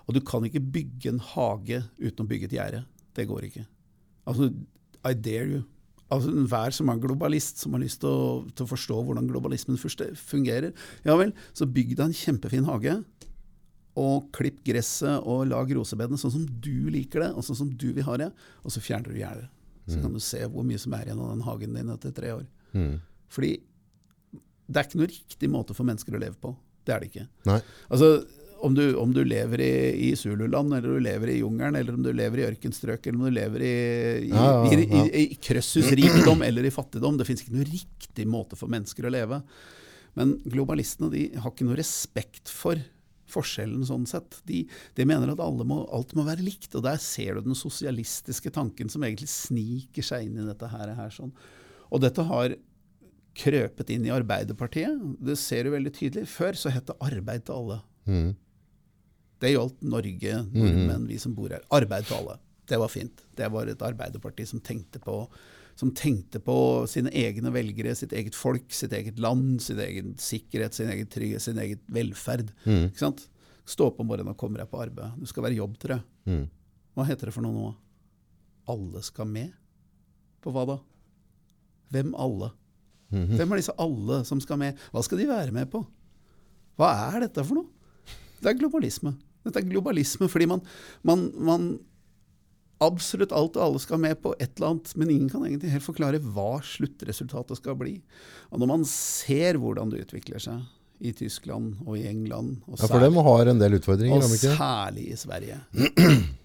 [0.05, 2.83] Og du kan ikke bygge en hage uten å bygge et gjerde.
[3.17, 3.65] Det går ikke.
[4.29, 4.51] Altså,
[5.05, 5.65] I dare you.
[6.09, 9.77] Altså, Enhver som er globalist, som har lyst til å, til å forstå hvordan globalismen
[9.77, 10.73] fungerer,
[11.05, 12.95] ja vel, så bygg deg en kjempefin hage.
[13.99, 17.89] Og klipp gresset og lag rosebedene sånn som du liker det, og sånn som du
[17.93, 18.29] vil ha det.
[18.63, 19.49] Og så fjerner du gjerdet.
[19.89, 22.33] Så kan du se hvor mye som er igjen av den hagen din etter tre
[22.37, 22.45] år.
[22.73, 22.97] Mm.
[23.29, 23.53] Fordi
[24.69, 26.53] det er ikke noe riktig måte for mennesker å leve på.
[26.85, 27.25] Det er det ikke.
[27.49, 27.57] Nei.
[27.89, 28.09] Altså,
[28.65, 29.73] om du, om du lever i,
[30.09, 33.27] i Zululand, eller du lever i jungelen, eller om du lever i ørkenstrøk, eller om
[33.29, 33.73] du lever i,
[34.27, 35.03] i, Ja, ja, i, ja.
[35.07, 39.13] i, i krøsshusrikdom eller i fattigdom Det fins ikke noe riktig måte for mennesker å
[39.13, 39.41] leve.
[40.17, 42.81] Men globalistene de har ikke noe respekt for
[43.29, 44.39] forskjellen sånn sett.
[44.49, 44.63] De,
[44.97, 48.51] de mener at alle må, alt må være likt, og der ser du den sosialistiske
[48.55, 50.95] tanken som egentlig sniker seg inn i dette her.
[50.97, 51.33] her sånn.
[51.89, 52.55] Og dette har
[53.39, 54.99] krøpet inn i Arbeiderpartiet.
[55.23, 56.27] Det ser du veldig tydelig.
[56.29, 57.81] Før så het det 'arbeid til alle'.
[58.05, 58.35] Mm.
[59.39, 61.61] Det gjaldt Norge, nordmenn, vi som bor her.
[61.71, 62.39] Arbeid til alle.
[62.67, 63.23] Det var fint.
[63.35, 65.27] Det var et arbeiderparti som tenkte på
[65.79, 70.75] som tenkte på sine egne velgere, sitt eget folk, sitt eget land, sin egen sikkerhet,
[70.75, 72.51] sin egen trygghet, sin egen velferd.
[72.65, 72.89] Mm.
[72.89, 73.29] Ikke sant?
[73.63, 75.15] Stå opp om morgenen og komme deg på arbeid.
[75.15, 75.99] Du skal være jobb til det.
[76.27, 76.43] Mm.
[76.97, 77.69] Hva heter det for noe nå?
[78.73, 79.53] Alle skal med?
[80.43, 80.77] På hva da?
[81.93, 82.51] Hvem alle?
[83.09, 83.35] Mhm.
[83.39, 84.77] Hvem er disse alle som skal med?
[84.93, 85.81] Hva skal de være med på?
[86.79, 88.15] Hva er dette for noe?
[88.39, 89.15] Det er globalisme.
[89.43, 90.61] Dette er globalisme fordi man,
[91.07, 91.69] man, man
[92.79, 95.83] Absolutt alt og alle skal med på et eller annet, men ingen kan egentlig helt
[95.83, 97.97] forklare hva sluttresultatet skal bli.
[98.53, 100.63] Og når man ser hvordan det utvikler seg
[101.03, 104.53] i Tyskland og i England, og Ja, for dem har en del utfordringer, og de
[104.55, 105.59] særlig i Sverige,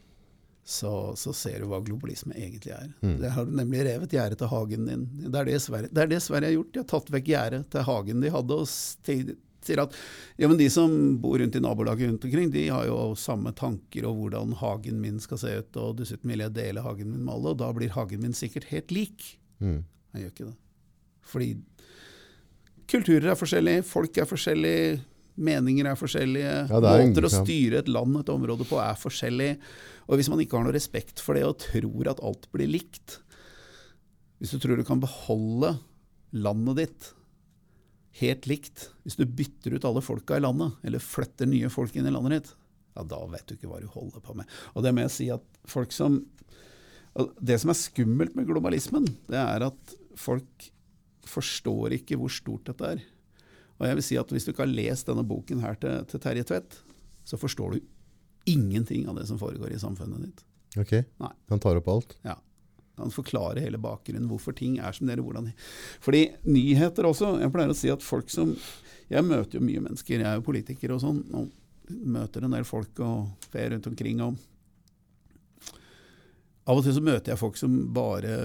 [0.65, 2.87] så, så ser du hva globalisme egentlig er.
[3.05, 3.17] Mm.
[3.21, 5.03] Det har nemlig revet gjerdet til hagen din.
[5.27, 6.71] Det er det, Sverige, det er det Sverige har gjort.
[6.73, 8.71] De har tatt vekk gjerdet til hagen de hadde, og
[9.65, 9.97] sier at
[10.41, 14.09] ja, men de som bor rundt i nabolaget rundt omkring, de har jo samme tanker
[14.09, 17.35] om hvordan hagen min skal se ut, og dessuten vil jeg dele hagen min med
[17.37, 19.35] alle, og da blir hagen min sikkert helt lik.
[19.61, 19.83] Mm.
[20.15, 20.59] Jeg gjør ikke det.
[21.25, 21.51] Fordi
[22.89, 24.97] kulturer er forskjellige, folk er forskjellige,
[25.35, 29.51] meninger er forskjellige, Ja, er måter å styre et land, et område på, er forskjellig.
[30.07, 33.19] Og hvis man ikke har noe respekt for det og tror at alt blir likt
[34.39, 35.77] Hvis du tror du kan beholde
[36.35, 37.13] landet ditt
[38.21, 42.07] helt likt hvis du bytter ut alle folka i landet, eller flytter nye folk inn
[42.07, 42.53] i landet ditt,
[42.95, 44.51] ja, da vet du ikke hva du holder på med.
[44.75, 46.23] Og det må jeg si at folk som
[47.15, 50.65] Det som er skummelt med globalismen, det er at folk
[51.31, 53.05] forstår ikke hvor stort dette er.
[53.81, 56.23] Og jeg vil si at Hvis du ikke har lest denne boken her til, til
[56.23, 56.79] Terje Tvedt,
[57.25, 57.81] så forstår du
[58.51, 60.43] ingenting av det som foregår i samfunnet ditt.
[60.77, 61.33] Ok, Nei.
[61.49, 62.17] han tar opp alt.
[62.27, 62.37] Ja.
[63.01, 65.23] Han forklarer hele bakgrunnen, hvorfor ting er som det er.
[65.25, 65.51] hvordan
[66.01, 68.55] Fordi nyheter også Jeg pleier å si at folk som
[69.11, 71.51] Jeg møter jo mye mennesker, jeg er jo politiker og sånn, og
[71.91, 74.23] møter en del folk og fer rundt omkring.
[74.25, 74.39] og
[76.65, 78.37] Av og til så møter jeg folk som bare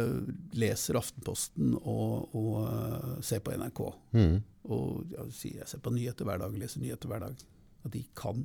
[0.60, 3.79] leser Aftenposten og, og øh, ser på NRK.
[4.17, 4.34] Mm.
[4.75, 7.45] Og ja, sier jeg ser på nyheter hver dag, leser nyheter hver dag.
[7.88, 8.43] At de kan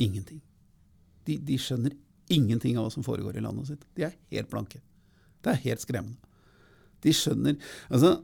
[0.00, 0.40] ingenting.
[1.28, 1.96] De, de skjønner
[2.32, 3.84] ingenting av hva som foregår i landet sitt.
[3.98, 4.80] De er helt blanke.
[5.44, 6.32] Det er helt skremmende.
[7.04, 7.60] De skjønner
[7.92, 8.16] altså,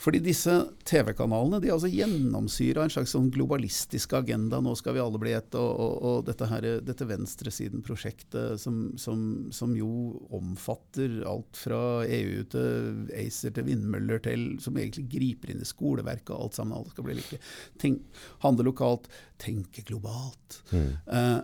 [0.00, 0.52] Fordi disse
[0.88, 4.60] TV-kanalene de er altså gjennomsyra en slags sånn globalistisk agenda.
[4.64, 5.56] Nå skal vi alle bli ett.
[5.58, 9.20] Og, og, og dette, her, dette venstresiden-prosjektet som, som,
[9.54, 9.90] som jo
[10.36, 16.34] omfatter alt fra EU til ACER til vindmøller til Som egentlig griper inn i skoleverket
[16.34, 16.76] og alt sammen.
[16.78, 17.40] Alle skal bli like.
[17.82, 18.02] Tenk,
[18.44, 19.10] handle lokalt,
[19.42, 20.60] tenke globalt.
[20.72, 20.90] Mm.
[21.06, 21.38] Eh,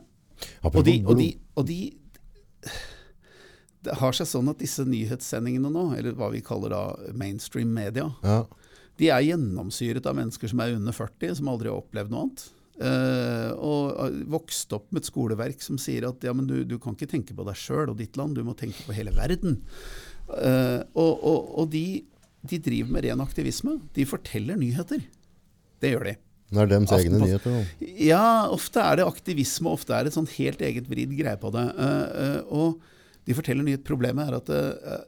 [0.63, 1.29] Apropos og de, og de,
[1.61, 1.81] og de
[3.83, 6.83] Det har seg sånn at disse nyhetssendingene nå, eller hva vi kaller da
[7.19, 8.45] mainstream media, Ja.
[8.99, 12.45] de er gjennomsyret av mennesker som er under 40, som aldri har opplevd noe annet.
[12.83, 16.79] Uh, og har vokst opp med et skoleverk som sier at ja, men du, du
[16.83, 19.61] kan ikke tenke på deg sjøl og ditt land, du må tenke på hele verden.
[20.31, 22.03] Uh, og og, og de,
[22.49, 23.77] de driver med ren aktivisme.
[23.95, 25.05] De forteller nyheter.
[25.83, 26.17] Det gjør de.
[26.53, 27.55] Det er dems egne nyheter.
[27.61, 27.91] da.
[28.03, 31.53] Ja, ofte er det aktivisme, ofte er det et sånn helt eget vridd greie på
[31.55, 31.65] det.
[31.79, 32.92] Uh, eh, og
[33.29, 33.85] de forteller nyhet.
[33.87, 35.01] Problemet er at uh,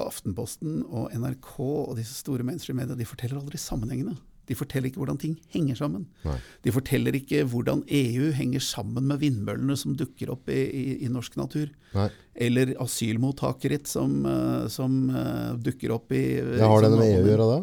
[0.00, 4.16] Aftenposten og NRK og disse store mainstream-mediene de forteller aldri sammenhengene.
[4.50, 6.06] De forteller ikke hvordan ting henger sammen.
[6.24, 6.36] Nei.
[6.64, 11.10] De forteller ikke hvordan EU henger sammen med vindmøllene som dukker opp i, i, i
[11.12, 11.68] norsk natur.
[11.94, 12.08] Nei.
[12.48, 16.24] Eller asylmottakeritt som, eh, som uh, dukker opp i
[16.58, 17.60] Ja, har det noe med EU å gjøre da?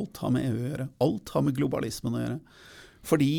[0.00, 0.88] Alt har med EU å gjøre.
[1.06, 2.40] Alt har med globalismen å gjøre.
[3.06, 3.32] Fordi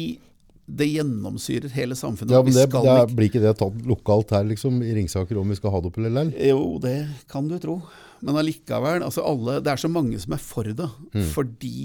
[0.67, 2.34] det gjennomsyrer hele samfunnet.
[2.36, 5.47] Ja, men det, det er, blir ikke det tatt lokalt her liksom, i Ringsaker om
[5.47, 6.34] vi skal ha det opp eller lell?
[6.43, 6.97] Jo, det
[7.32, 7.77] kan du tro.
[8.19, 10.89] Men allikevel, altså alle, det er så mange som er for det.
[11.13, 11.23] Mm.
[11.32, 11.80] Fordi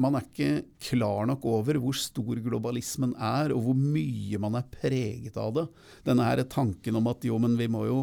[0.00, 0.52] man er ikke
[0.88, 5.66] klar nok over hvor stor globalismen er, og hvor mye man er preget av det.
[6.08, 7.98] Denne her tanken om at jo, men vi må jo,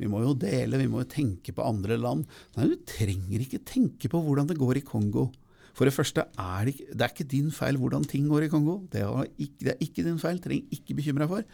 [0.00, 2.26] vi må jo dele, vi må jo tenke på andre land.
[2.58, 5.28] Nei, du trenger ikke tenke på hvordan det går i Kongo.
[5.76, 8.52] For det første er det, ikke, det er ikke din feil hvordan ting går i
[8.52, 8.80] Kongo.
[8.92, 11.44] Det er ikke, det er ikke din feil, trenger ikke bekymre deg for.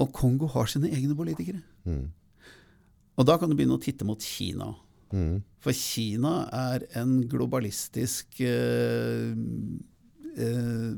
[0.00, 1.60] Og Kongo har sine egne politikere.
[1.84, 2.08] Mm.
[3.20, 4.72] Og da kan du begynne å titte mot Kina.
[5.12, 5.40] Mm.
[5.60, 9.34] For Kina er en globalistisk eh,
[10.36, 10.92] eh,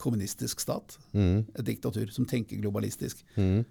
[0.00, 0.96] kommunistisk stat.
[1.12, 1.44] Mm.
[1.58, 3.24] Et diktatur som tenker globalistisk.
[3.36, 3.64] Mm.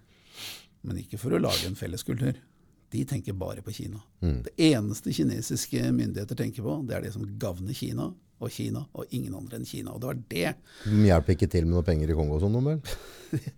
[0.88, 2.38] Men ikke for å lage en felleskultur.
[2.90, 4.02] De tenker bare på Kina.
[4.24, 4.40] Mm.
[4.48, 9.12] Det eneste kinesiske myndigheter tenker på, det er det som gagner Kina og Kina, og
[9.16, 9.94] ingen andre enn Kina.
[9.94, 10.52] Og det var det.
[10.86, 12.80] De hjelper ikke til med noe penger i Kongo og sånn, vel?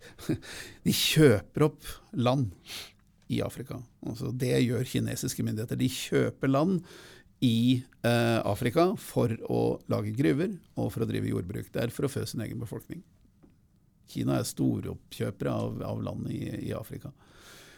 [0.86, 2.50] De kjøper opp land
[3.32, 3.78] i Afrika.
[4.04, 5.78] Altså det gjør kinesiske myndigheter.
[5.80, 6.82] De kjøper land
[7.42, 11.70] i eh, Afrika for å lage gruver og for å drive jordbruk.
[11.72, 13.02] Det er for å fø sin egen befolkning.
[14.12, 17.10] Kina er storoppkjøpere av, av land i, i Afrika.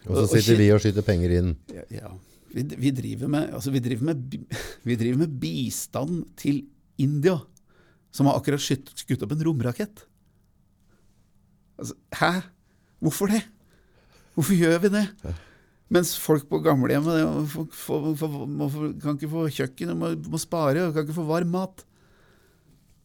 [0.04, 1.56] Og så Og- og sitter vi og skyter penger inn.
[1.72, 2.08] Ja, ja.
[2.54, 4.36] Vi, vi, driver med, altså vi, driver med,
[4.88, 6.60] vi driver med bistand til
[6.98, 7.38] India,
[8.14, 10.04] som har akkurat skutt, skutt opp en romrakett.
[11.78, 12.30] Altså, hæ?
[13.02, 13.42] Hvorfor det?
[14.36, 15.08] Hvorfor gjør vi det?
[15.94, 17.50] Mens folk på gamlehjemmet
[19.02, 21.84] kan ikke få kjøkken, må, må spare, og kan ikke få varm mat.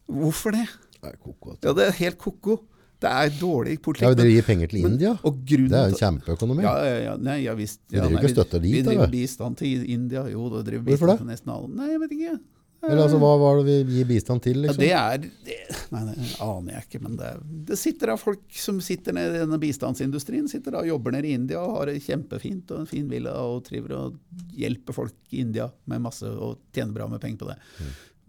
[0.09, 0.67] Hvorfor det?
[0.99, 1.55] Det er koko.
[1.63, 2.59] Ja, Det er helt ko-ko.
[2.99, 4.15] Det er dårlig Ja, politikk.
[4.19, 5.13] dere gir penger til men- India.
[5.23, 6.63] grunnen Det er jo en kjempeøkonomi.
[6.63, 7.79] Ja, ja, ja, nei, ja visst.
[7.89, 10.27] Vi driver ikke støtter dit, Vi driver bistand til India.
[10.27, 11.75] Jo, da driver Hvorfor bistand til nesten alle.
[11.75, 12.39] Nei, jeg vet ikke.
[12.81, 14.83] Eller altså, hva var det vi gir bistand til, Liksom?
[14.87, 15.55] Ja, det er det,
[15.91, 17.01] Nei, det aner jeg ikke.
[17.03, 17.31] Men det,
[17.67, 21.27] det sitter da folk som sitter nede i denne bistandsindustrien, sitter da og jobber nede
[21.27, 24.19] i India og har det kjempefint og en fin villa og triver og
[24.55, 27.57] hjelper folk i India med masse og tjener bra med penger på det.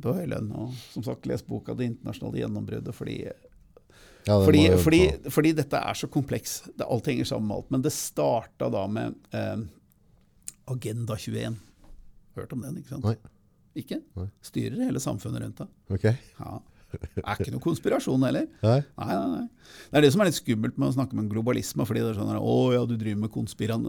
[0.02, 0.50] På høy lønn.
[0.56, 3.30] Og som sagt, les boka 'Det internasjonale gjennombruddet', fordi
[4.26, 5.00] Ja, det fordi, fordi,
[5.32, 6.60] fordi dette er så kompleks.
[6.68, 7.70] Det, alt henger sammen med alt.
[7.74, 9.62] Men det starta da med eh,
[10.70, 11.56] Agenda 21.
[12.38, 13.06] Hørt om den, ikke sant?
[13.06, 13.16] Nei.
[13.80, 14.00] Ikke?
[14.18, 14.26] Nei.
[14.44, 15.72] Styrer hele samfunnet rundt deg.
[15.96, 16.10] Ok.
[16.10, 16.58] Ja.
[16.90, 18.46] Det er ikke noe konspirasjon heller.
[18.66, 18.78] Nei.
[18.98, 19.74] Nei, nei, nei.
[19.92, 21.86] Det er det som er litt skummelt med å snakke om globalisme.
[21.86, 23.86] fordi det er sånn at, å ja, du driver med konspiran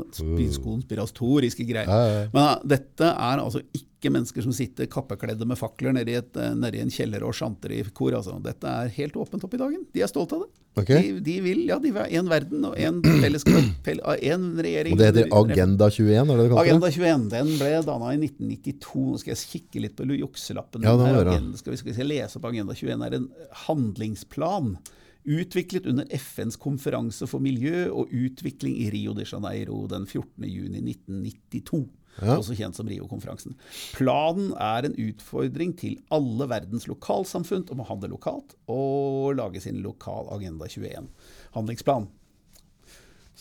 [0.61, 2.27] konspiratoriske greier.
[2.35, 6.55] Men dette er altså ikke mennesker som sitter kappekledde med fakler nede i, et, eh,
[6.57, 8.15] nede i en kjeller og sjanter i kor.
[8.17, 8.39] Altså.
[8.41, 9.83] Dette er helt åpent opp i dagen.
[9.93, 10.49] De er stolte av det.
[10.81, 11.01] Okay.
[11.03, 13.89] De, de vil ja, de vil ha én verden og én fellesskap,
[14.31, 14.95] én regjering.
[14.95, 16.61] Og det heter Agenda 21, er det det?
[16.63, 19.03] Agenda 21 den ble danna i 1992.
[19.11, 20.87] Nå skal jeg kikke litt på jukselappen.
[20.87, 23.29] Ja, det Her, skal vi skal vi se, lese opp Agenda 21 er en
[23.67, 24.75] handlingsplan
[25.23, 30.47] utviklet under FNs konferanse for miljø og utvikling i Rio de Janeiro den 14.
[32.19, 32.27] juni 1992.
[32.27, 32.37] Ja.
[32.37, 33.57] Også kjent som Rio-konferansen.
[33.95, 39.79] Planen er en utfordring til alle verdens lokalsamfunn om å handle lokalt og lage sin
[39.85, 42.09] lokal Agenda 21-handlingsplan.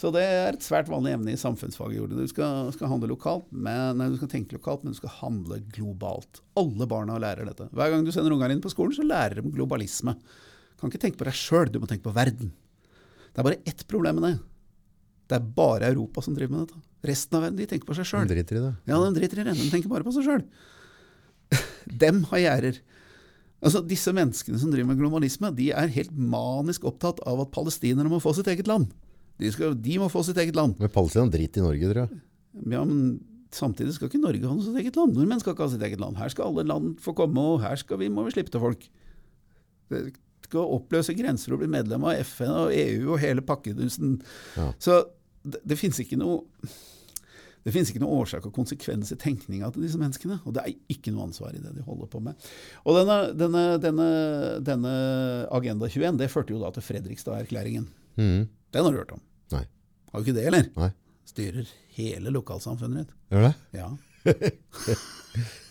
[0.01, 2.13] Så det er et svært vanlig emne i samfunnsfaget.
[2.15, 5.59] Du skal, skal handle lokalt, men, nei, du skal tenke lokalt, men du skal handle
[5.75, 6.41] globalt.
[6.57, 7.67] Alle barna lærer dette.
[7.77, 10.15] Hver gang du sender ungene inn på skolen, så lærer de globalisme.
[10.81, 12.55] Kan ikke tenke på deg sjøl, du må tenke på verden.
[13.31, 14.37] Det er bare ett problem med det.
[15.31, 16.81] Det er bare Europa som driver med dette.
[17.07, 18.73] Resten av verden de tenker på seg De driter i det.
[18.91, 19.55] Ja, de driter i det.
[19.57, 20.43] De tenker bare på seg sjøl.
[22.03, 22.81] Dem har gjerder.
[23.61, 28.11] Altså, disse menneskene som driver med globalisme, de er helt manisk opptatt av at palestinerne
[28.11, 28.89] må få sitt eget land.
[29.41, 30.79] De, skal, de må få sitt eget land.
[30.81, 32.23] Men Palestina driter i Norge, tror jeg.
[32.73, 33.21] Ja, men
[33.55, 35.15] samtidig skal ikke Norge ha noe sitt eget land.
[35.17, 36.19] Nordmenn skal ikke ha sitt eget land.
[36.21, 38.89] Her skal alle land få komme, og her vi, må vi slippe til folk.
[39.93, 40.03] Det
[40.49, 44.19] skal oppløse grenser og bli medlem av FN og EU og hele pakkedusen.
[44.57, 44.71] Ja.
[44.83, 45.03] Så
[45.43, 46.45] det, det finnes ikke noe
[47.61, 50.39] det finnes ikke noe årsak og konsekvens i tenkninga til disse menneskene.
[50.49, 52.47] Og det er ikke noe ansvar i det de holder på med.
[52.89, 54.07] Og denne, denne, denne,
[54.65, 54.93] denne
[55.53, 57.85] Agenda 21 det førte jo da til Fredrikstad-erklæringen.
[58.17, 58.49] Mm.
[58.49, 59.21] Den har du hørt om?
[59.53, 59.67] Nei.
[60.09, 60.71] Har du ikke det, eller?
[60.81, 60.91] Nei.
[61.29, 63.19] Styrer hele lokalsamfunnet ditt.
[63.29, 63.55] Gjør det?
[63.77, 63.91] Ja.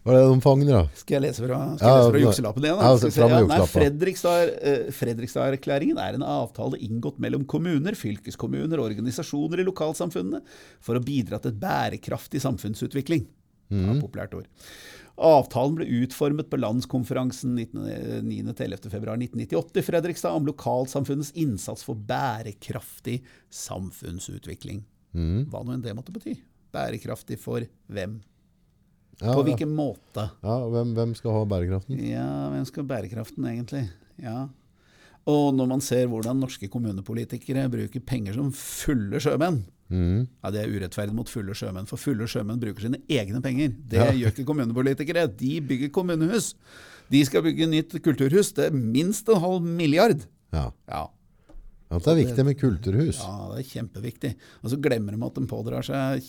[0.00, 0.78] Hva er det de fanger, da?
[0.96, 2.78] Skal jeg lese fra, skal Ja, fra jukselappen igjen?
[2.80, 3.10] Ja, se.
[3.20, 3.58] Ja, nei.
[3.68, 10.40] Fredrikstad, eh, Fredrikstad-erklæringen er en avtale inngått mellom kommuner, fylkeskommuner og organisasjoner i lokalsamfunnene
[10.80, 13.28] for å bidra til et bærekraftig samfunnsutvikling.
[13.70, 14.48] Ja, populært ord.
[15.20, 23.20] Avtalen ble utformet på landskonferansen 9.-11.2.1998 i Fredrikstad om lokalsamfunnets innsats for bærekraftig
[23.52, 24.80] samfunnsutvikling.
[25.12, 25.52] Mm.
[25.52, 26.40] Hva nå enn det måtte bety.
[26.72, 27.60] Bærekraftig for
[27.92, 28.22] hvem?
[29.20, 30.30] Ja, På hvilken måte?
[30.42, 31.98] Ja, hvem, hvem skal ha bærekraften?
[32.08, 33.82] Ja, hvem skal ha bærekraften egentlig?
[34.22, 34.46] Ja.
[35.28, 39.60] Og når man ser hvordan norske kommunepolitikere bruker penger som fulle sjømenn,
[39.92, 40.22] mm.
[40.40, 43.74] ja, det er urettferdig mot fulle sjømenn, for fulle sjømenn bruker sine egne penger.
[43.76, 44.08] Det Ja.
[44.22, 45.26] gjør ikke kommunepolitikere.
[45.36, 46.54] De bygger kommunehus.
[47.12, 48.54] De skal bygge nytt kulturhus.
[48.56, 50.24] Det er minst en halv milliard.
[50.56, 50.70] Ja.
[50.88, 51.04] Ja,
[51.90, 53.18] At det er viktig med kulturhus.
[53.20, 54.34] ja det er kjempeviktig.
[54.64, 56.22] Og så glemmer de at de pådrar seg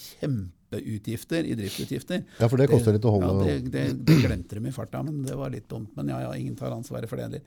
[0.72, 2.24] kjempeutgifter i driftsutgifter.
[2.40, 5.04] Ja, for det koster litt å holde Ja, det, det, det glemte de i farta,
[5.04, 5.92] men det var litt dumt.
[5.96, 7.42] Men ja, ja, ingen tar ansvaret for det heller.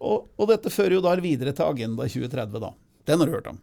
[0.00, 2.72] Og, og dette fører jo da videre til Agenda 2030, da.
[3.10, 3.58] Den har du hørt om.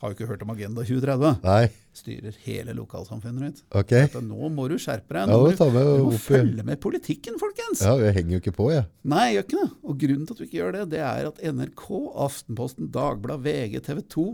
[0.00, 1.40] Har jo ikke hørt om Agenda 2030.
[1.44, 3.64] Nei, Styrer hele lokalsamfunnet ditt.
[3.76, 3.90] ok.
[3.90, 5.28] Dette, nå må du skjerpe deg.
[5.28, 7.82] Ja, Nå tar du, med du må opp følge med politikken, folkens!
[7.84, 8.86] Ja, jeg henger jo ikke på, jeg.
[9.10, 9.70] Nei, jeg gjør ikke det.
[9.90, 11.84] Og grunnen til at du ikke gjør det, det er at NRK,
[12.24, 14.26] Aftenposten, Dagbladet, VG, TV 2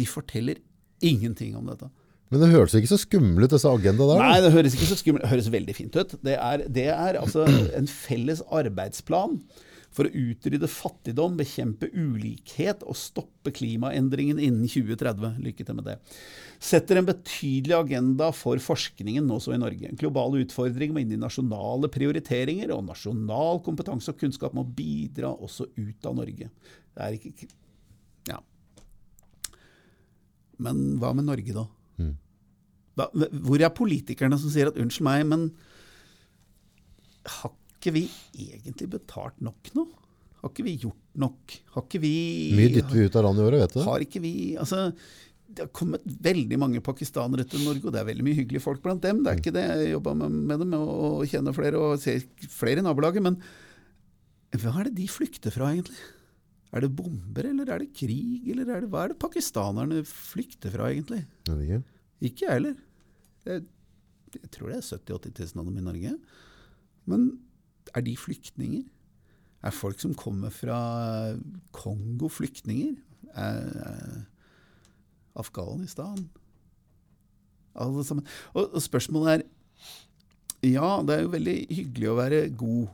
[0.00, 0.58] de forteller
[1.04, 1.90] ingenting om dette.
[2.32, 4.22] Men det høres ikke så skummel ut, disse agendaene der.
[4.24, 6.14] Nei, det høres ikke så skummelt Det høres veldig fint ut.
[6.24, 7.44] Det er, det er altså
[7.78, 9.36] en felles arbeidsplan
[9.92, 15.34] for å utrydde fattigdom, bekjempe ulikhet og stoppe klimaendringen innen 2030.
[15.44, 15.98] Lykke til med det.
[16.62, 19.92] Setter en betydelig agenda for forskningen også i Norge.
[20.00, 25.68] Globale utfordringer må inn i nasjonale prioriteringer, og nasjonal kompetanse og kunnskap må bidra også
[25.76, 26.48] ut av Norge.
[26.48, 27.52] Det er ikke
[28.30, 28.40] Ja.
[30.62, 31.68] Men hva med Norge, da?
[32.98, 33.08] Da,
[33.40, 35.48] hvor er politikerne som sier at unnskyld meg, men
[37.38, 38.04] har ikke vi
[38.36, 39.86] egentlig betalt nok nå?
[40.42, 41.56] Har ikke vi gjort nok?
[41.74, 42.14] Har ikke vi
[42.58, 43.82] Mye dytter vi ut av landet i året, vet du.
[43.86, 44.88] Har ikke vi Altså,
[45.52, 48.82] det har kommet veldig mange pakistanere til Norge, og det er veldig mye hyggelige folk
[48.84, 49.20] blant dem.
[49.22, 49.64] Det er ikke det.
[49.68, 50.82] Jeg jobba med, med dem Å
[51.12, 53.24] og kjenner flere og ser flere i nabolaget.
[53.24, 53.38] Men
[54.58, 55.98] hva er det de flykter fra, egentlig?
[56.72, 60.72] Er det bomber, eller er det krig, eller er det, hva er det pakistanerne flykter
[60.72, 61.20] fra, egentlig?
[61.46, 61.82] Jeg det ikke.
[62.28, 62.78] Ikke jeg heller.
[63.44, 63.64] Jeg,
[64.38, 66.12] jeg tror det er 70 000-80 000 av dem i Norge.
[67.10, 67.26] Men
[67.92, 68.84] er de flyktninger?
[69.62, 70.78] Er folk som kommer fra
[71.76, 72.94] Kongo, flyktninger?
[73.34, 74.22] Er, er
[75.38, 76.24] Afghanistan?
[77.74, 78.26] Alle sammen.
[78.54, 79.44] Og, og spørsmålet er
[80.62, 82.90] Ja, det er jo veldig hyggelig å være god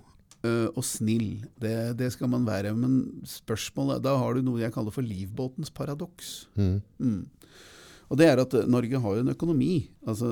[0.47, 1.41] og snill.
[1.59, 2.70] Det, det skal man være.
[2.78, 6.47] Men spørsmålet Da har du noe jeg kaller for livbåtens paradoks.
[6.55, 6.76] Mm.
[7.03, 7.24] Mm.
[8.09, 9.72] Og det er at Norge har jo en økonomi,
[10.09, 10.28] altså,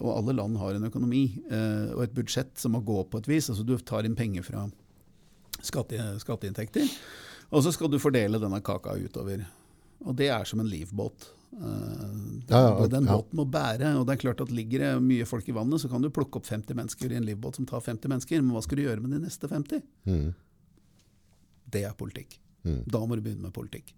[0.00, 3.28] og alle land har en økonomi, eh, og et budsjett som må gå på et
[3.30, 3.50] vis.
[3.50, 4.64] altså Du tar inn penger fra
[5.62, 6.88] skatte, skatteinntekter,
[7.52, 9.44] og så skal du fordele denne kaka utover.
[10.02, 11.28] Og det er som en livbåt.
[11.52, 12.08] Eh,
[12.48, 13.94] Ja, ja, den båten må bære.
[13.98, 16.36] og det er klart at Ligger det mye folk i vannet, så kan du plukke
[16.36, 19.00] opp 50 mennesker i en livbåt som tar 50 mennesker, men hva skal du gjøre
[19.00, 19.82] med de neste 50?
[20.06, 20.34] Mm.
[21.70, 22.38] Det er politikk.
[22.64, 22.82] Mm.
[22.86, 23.94] Da må du begynne med politikk.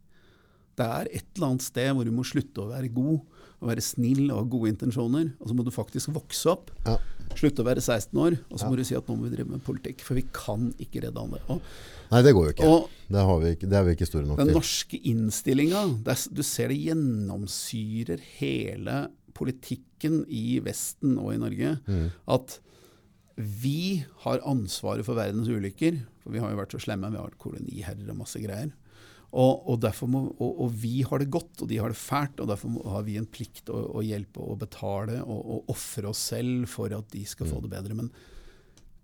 [0.76, 3.20] Det er et eller annet sted hvor du må slutte å være god,
[3.62, 6.70] og være snill og ha gode intensjoner, og så må du faktisk vokse opp.
[6.84, 6.96] Ja.
[7.38, 8.70] Slutte å være 16 år, og så Ja.
[8.70, 10.02] må du si at nå må vi drive med politikk.
[10.04, 11.40] For vi kan ikke redde andre.
[11.48, 11.62] Og,
[12.10, 12.66] Nei, det går jo ikke.
[12.68, 13.68] og Det, har vi ikke.
[13.70, 14.54] det er vi ikke store nok den til.
[14.58, 16.04] norske innstillinga,
[16.34, 21.78] du ser det gjennomsyrer hele politikken i Vesten og i Norge.
[21.88, 22.10] Mm.
[22.28, 22.58] At
[23.36, 26.02] vi har ansvaret for verdens ulykker.
[26.22, 27.10] For vi har jo vært så slemme.
[27.10, 28.70] Vi har vært koloniherrer og masse greier.
[29.34, 32.38] Og, og, må, og, og vi har det godt, og de har det fælt.
[32.42, 36.12] Og derfor må, har vi en plikt å, å hjelpe og betale og, og ofre
[36.12, 37.98] oss selv for at de skal få det bedre.
[37.98, 38.12] Men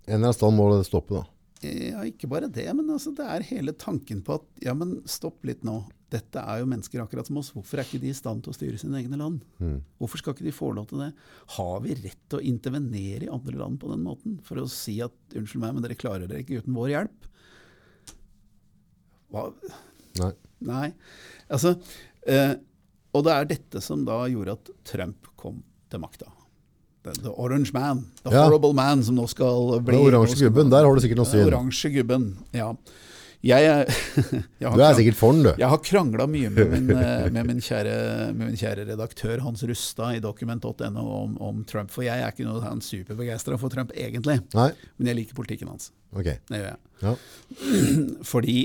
[0.06, 1.24] En eller annen stand må det stoppe, da.
[1.66, 5.42] ja, ikke bare det, men altså, det er hele tanken på at ja, men stopp
[5.48, 5.82] litt nå.
[6.10, 7.52] Dette er jo mennesker akkurat som oss.
[7.54, 9.44] Hvorfor er ikke de i stand til å styre sine egne land?
[9.62, 9.76] Mm.
[10.00, 11.10] Hvorfor skal ikke de få lov til det?
[11.58, 14.40] Har vi rett til å intervenere i andre land på den måten?
[14.46, 17.30] For å si at unnskyld meg, men dere klarer dere ikke uten vår hjelp?
[19.30, 19.44] Hva?
[20.18, 20.32] Nei.
[20.60, 20.88] Nei.
[21.50, 21.76] Altså,
[22.26, 22.54] eh,
[23.14, 26.26] og det er dette som da gjorde at Trump kom til makta.
[27.02, 28.04] The, the orange man.
[28.24, 28.44] The Ja.
[28.44, 31.46] horrible man som nå skal bli Den oransje gubben, der har du sikkert noe syn.
[31.48, 32.74] Oransje gubben, ja.
[33.42, 33.86] Jeg,
[34.60, 35.54] jeg Du er sikkert for den, du.
[35.56, 37.94] jeg har krangla mye med min, eh, med, min kjære,
[38.36, 41.88] med min kjære redaktør Hans Rustad i dokument.no om, om Trump.
[41.90, 44.68] For jeg er ikke noe han superbegeistra for Trump egentlig, Nei?
[44.98, 45.88] men jeg liker politikken hans.
[46.12, 46.36] Okay.
[46.52, 46.78] Det gjør jeg.
[47.00, 47.14] Ja.
[48.34, 48.58] Fordi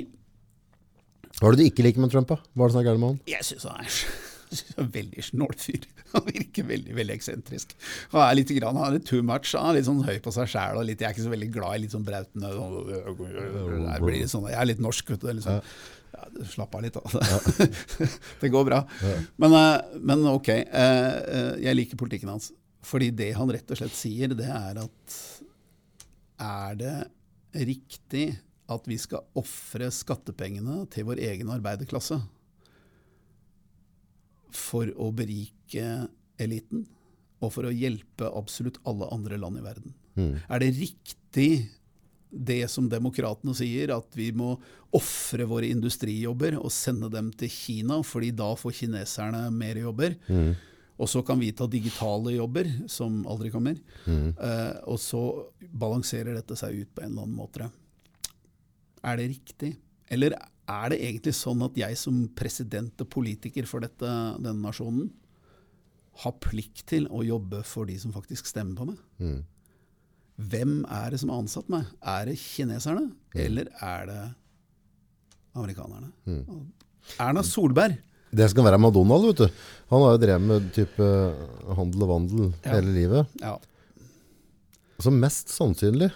[1.39, 2.39] Hva er det du ikke liker med Trump, da?
[2.55, 3.19] Hva er det som er gærent med han?
[3.27, 3.97] jeg syns han er
[4.79, 5.87] en veldig snål fyr.
[6.15, 7.73] Han virker veldig veldig eksentrisk.
[8.13, 9.51] Han er litt, grann, han er too much.
[9.57, 10.79] Han er litt sånn høy på seg sjæl.
[10.87, 14.83] Jeg er ikke så veldig glad i litt sånn brautende sånn, jeg, sånn, er litt
[14.85, 15.27] norsk, vet du.
[15.35, 15.59] Liksom.
[15.59, 17.67] sånn, ja, slapp av litt, da.
[18.41, 18.79] det går bra.
[19.43, 22.53] Men, eh, men ok, eh, eh, jeg liker politikken hans.
[22.85, 25.19] Fordi det han rett og slett sier, det er at
[26.45, 26.95] er det
[27.65, 28.29] riktig
[28.71, 32.17] at vi skal ofre skattepengene til vår egen arbeiderklasse
[34.55, 35.85] for å berike
[36.41, 36.85] eliten,
[37.43, 39.95] og for å hjelpe absolutt alle andre land i verden?
[40.15, 40.31] Mm.
[40.47, 41.49] Er det riktig
[42.35, 44.55] det som demokratene sier, at vi må
[44.95, 50.17] ofre våre industrijobber og sende dem til Kina, fordi da får kineserne mer jobber?
[50.27, 50.55] Mm.
[50.95, 53.79] Og så kan vi ta digitale jobber, som aldri kommer.
[54.07, 54.29] Mm.
[54.39, 55.23] Uh, og så
[55.59, 57.67] balanserer dette seg ut på en eller annen måte.
[59.05, 59.75] Er det riktig?
[60.11, 60.33] Eller
[60.69, 64.05] er det egentlig sånn at jeg som president og politiker for dette,
[64.41, 65.11] denne nasjonen
[66.23, 68.97] har plikt til å jobbe for de som faktisk stemmer på meg?
[69.21, 69.43] Mm.
[70.51, 71.85] Hvem er det som har ansatt meg?
[72.01, 73.05] Er det kineserne,
[73.39, 74.19] eller er det
[75.55, 76.09] amerikanerne?
[76.27, 76.65] Mm.
[77.21, 77.99] Erna Solberg
[78.35, 79.59] Det skal være McDonald, vet du.
[79.93, 81.05] Han har jo drevet med type
[81.77, 82.73] handel og vandel Ja.
[82.73, 83.27] hele livet.
[83.39, 83.53] ja,
[84.99, 86.11] Så mest sannsynlig.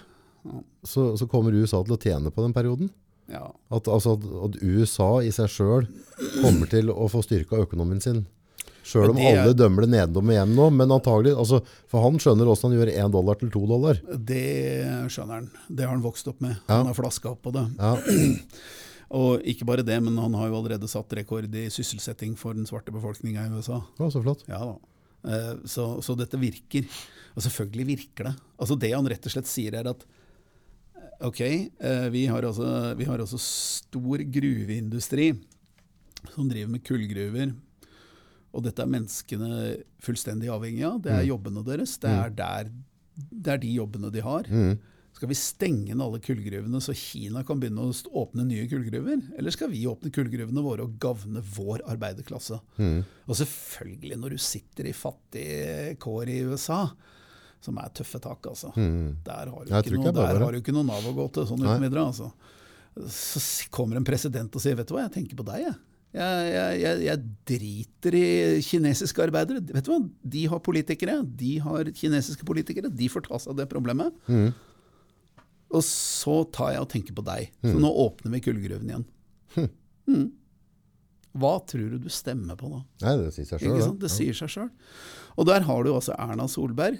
[0.86, 2.90] Så, så kommer USA til å tjene på den perioden.
[3.30, 4.16] ja, At, altså,
[4.46, 5.88] at, USA i seg sjøl
[6.40, 8.24] kommer til å få styrka økonomien sin.
[8.82, 10.70] Sjøl om det alle dømmer det nedom igjen nå.
[10.74, 11.60] Men antagelig, altså,
[11.90, 14.00] for han skjønner hvordan han gjør én dollar til to dollar.
[14.16, 14.46] det
[15.12, 15.50] skjønner han.
[15.68, 16.56] Det har han vokst opp med.
[16.66, 16.80] Ja.
[16.80, 17.66] Han har flaska opp på det.
[17.78, 17.96] Ja,
[19.20, 22.68] Og ikke bare det, men han har jo allerede satt rekord i sysselsetting for den
[22.68, 23.80] svarte befolkninga i USA.
[23.98, 24.44] ja Så flott.
[24.46, 24.76] Ja da.
[25.26, 26.86] Eh, Så, så dette virker.
[27.34, 28.34] Og selvfølgelig virker det.
[28.58, 30.04] Altså Det han rett og slett sier, er at
[31.20, 35.32] ok, eh, vi har altså, vi har altså stor gruveindustri
[36.34, 37.54] som driver med kullgruver.
[38.50, 39.50] Og dette er menneskene
[40.02, 41.00] fullstendig avhengig av.
[41.04, 41.96] Det er jobbene deres.
[42.02, 42.70] Det er, der,
[43.30, 44.48] det er de jobbene de har.
[44.50, 44.72] Mm.
[45.14, 49.20] Skal vi stenge alle kullgruvene så Kina kan begynne å åpne nye kullgruver?
[49.38, 52.58] Eller skal vi åpne kullgruvene våre og gavne vår arbeiderklasse?
[52.80, 53.02] Mm.
[53.26, 56.82] Og selvfølgelig, når du sitter i fattige kår i USA,
[57.64, 58.72] som er tøffe tak, altså.
[58.76, 61.64] Der har du ikke noe, der har du ikke noe Nav å gå til, sånn
[61.64, 62.06] videre.
[62.06, 62.30] Altså.
[63.12, 63.42] Så
[63.72, 65.78] kommer en president og sier 'vet du hva, jeg tenker på deg', jeg.
[66.10, 68.24] Jeg, jeg, jeg, driter i
[68.66, 69.60] kinesiske arbeidere.
[69.62, 70.00] Vet du hva?
[70.34, 71.20] De har politikere.
[71.22, 72.90] De har kinesiske politikere.
[72.90, 74.16] De får ta seg av det problemet.
[74.26, 74.50] Mm.
[75.70, 77.52] Og så tar jeg og tenker på deg.
[77.62, 79.06] Så nå åpner vi kullgruven igjen.
[80.10, 80.32] Mm.
[81.38, 82.80] Hva tror du du stemmer på da?
[83.04, 83.92] Nei, det sier seg sjøl.
[84.00, 84.70] Det sier seg sjøl.
[85.38, 86.98] Og der har du altså Erna Solberg,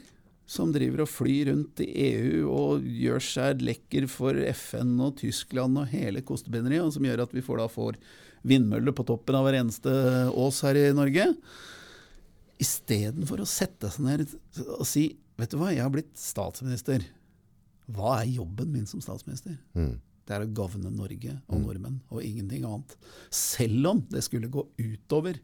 [0.51, 5.79] som driver og flyr rundt i EU og gjør seg lekker for FN og Tyskland
[5.79, 7.99] og hele kostebinderiet, og som gjør at vi får da får
[8.51, 9.93] vindmøller på toppen av hver eneste
[10.35, 11.29] ås her i Norge.
[12.61, 14.27] Istedenfor å sette seg ned
[14.79, 17.01] og si Vet du hva, jeg har blitt statsminister.
[17.97, 19.55] Hva er jobben min som statsminister?
[19.73, 19.95] Mm.
[20.29, 22.93] Det er å gavne Norge og nordmenn, og ingenting annet.
[23.33, 25.41] Selv om det skulle gå utover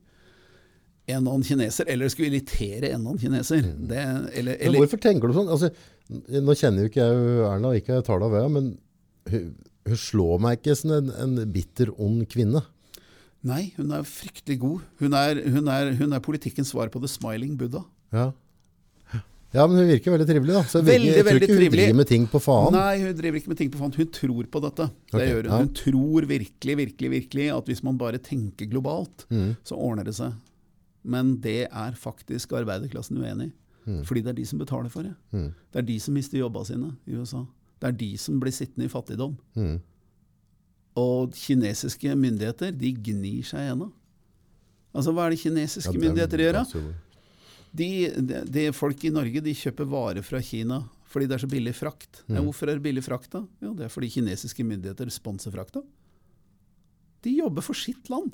[1.07, 3.63] en eller annen kineser, eller skulle irritere en eller annen kineser.
[3.91, 4.01] Det,
[4.41, 5.51] eller, eller, hvorfor tenker du sånn?
[5.55, 5.71] Altså,
[6.43, 8.73] nå kjenner jo ikke jeg Erna, ikke jeg tar det av henne, men
[9.31, 9.53] hun,
[9.87, 12.65] hun slår meg ikke som en, en bitter, ond kvinne.
[13.47, 14.83] nei, hun er fryktelig god.
[14.99, 17.85] Hun er, hun, er, hun er politikkens svar på The Smiling Buddha.
[18.15, 18.33] Ja.
[19.55, 20.63] ja, men hun virker veldig trivelig, da.
[20.67, 21.85] Så jeg, Veldig, virker, jeg tror ikke hun trivelig.
[21.87, 22.75] driver med ting på faen.
[22.75, 23.95] Nei, hun driver ikke med ting på faen.
[23.97, 24.89] Hun tror på dette.
[24.91, 25.53] Det okay, gjør hun.
[25.55, 25.61] ja.
[25.63, 29.55] Hun tror virkelig, virkelig, virkelig at hvis man bare tenker globalt, Mm.
[29.67, 30.35] så ordner det seg.
[31.07, 34.03] Men det er faktisk arbeiderklassen uenig i.
[34.03, 35.13] Fordi det er de som betaler for det.
[35.33, 35.51] Mm.
[35.71, 37.45] Det er de som mister jobba sine i USA.
[37.79, 39.37] Det er de som blir sittende i fattigdom.
[39.55, 39.77] Mm.
[40.99, 43.91] Og kinesiske myndigheter, de gnir seg ennå.
[44.97, 46.93] Altså, hva er det kinesiske Ja, det er- myndigheter gjør?
[47.77, 47.89] De,
[48.27, 51.75] de, de folk i Norge de kjøper varer fra Kina fordi det er så billig
[51.77, 52.23] frakt.
[52.29, 52.47] Ja, Mm.
[52.49, 53.47] hvorfor er det billig frakt da?
[53.63, 55.83] Jo, det er fordi kinesiske myndigheter sponser frakta.
[57.23, 58.33] De jobber for sitt land.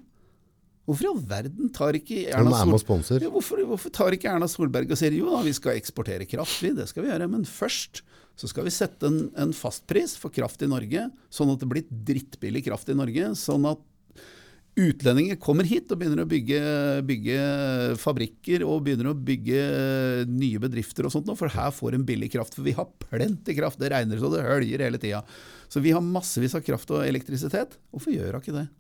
[0.89, 4.49] Hvorfor i all verden tar ikke Erna, er Sol ja, hvorfor, hvorfor tar ikke Erna
[4.51, 7.47] Solberg og sier jo da, vi skal eksportere kraft, vi, det skal vi gjøre, men
[7.47, 8.03] først
[8.39, 11.87] så skal vi sette en, en fastpris for kraft i Norge, sånn at det blir
[11.87, 13.89] drittbillig kraft i Norge, sånn at
[14.73, 16.61] utlendinger kommer hit og begynner å bygge,
[17.07, 17.41] bygge
[18.01, 19.63] fabrikker og begynner å bygge
[20.31, 22.57] nye bedrifter og sånt, for her får en billig kraft.
[22.57, 25.21] For vi har plenty kraft, det regner så det høljer hele tida.
[25.69, 27.77] Så vi har massevis av kraft og elektrisitet.
[27.93, 28.71] Hvorfor gjør hun ikke det?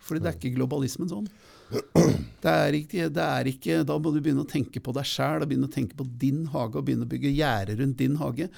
[0.00, 1.26] Fordi det er ikke globalismen sånn.
[1.70, 5.44] Det er ikke, det er ikke, da må du begynne å tenke på deg sjæl,
[5.46, 8.48] begynne å tenke på din hage og begynne å bygge gjerder rundt din hage.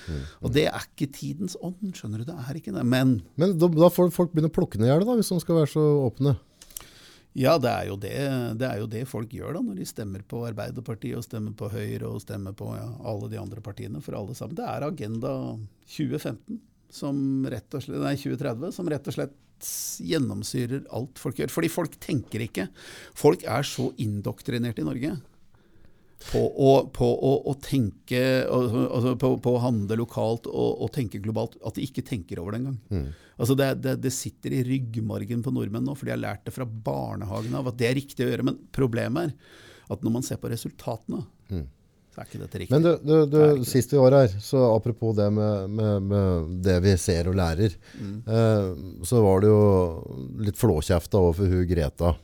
[0.40, 2.28] Og det er ikke tidens ånd, skjønner du.
[2.30, 2.86] Det er ikke det.
[2.88, 5.72] Men Men da, da får folk begynne å plukke ned gjerdet, hvis de skal være
[5.74, 6.36] så åpne.
[7.34, 8.16] ja, det er, jo det,
[8.60, 11.68] det er jo det folk gjør da, når de stemmer på Arbeiderpartiet og stemmer på
[11.72, 14.00] Høyre og stemmer på ja, alle de andre partiene.
[14.04, 14.56] For alle sammen.
[14.56, 15.32] Det er Agenda
[15.88, 16.60] 2015,
[16.92, 17.16] som
[17.48, 19.38] rett og slett, nei 2030, som rett og slett
[20.02, 21.52] gjennomsyrer alt folk gjør.
[21.54, 22.66] Fordi folk tenker ikke.
[23.18, 25.12] Folk er så indoktrinert i Norge
[26.22, 31.18] på å, på å, å tenke altså på, på å handle lokalt og, og tenke
[31.22, 32.78] globalt, at de ikke tenker over det engang.
[33.42, 36.54] Altså det, det, det sitter i ryggmargen på nordmenn nå, for de har lært det
[36.54, 38.46] fra barnehagen av at det er riktig å gjøre.
[38.52, 41.24] Men problemet er at når man ser på resultatene,
[42.12, 42.74] så er ikke dette riktig.
[42.76, 46.50] Men du, du, du Det sist vi var her, så apropos det med, med, med
[46.66, 48.16] det vi ser og lærer, Mm.
[48.28, 49.62] eh, så var det jo
[50.44, 52.14] litt flåkjefta overfor hun Greta.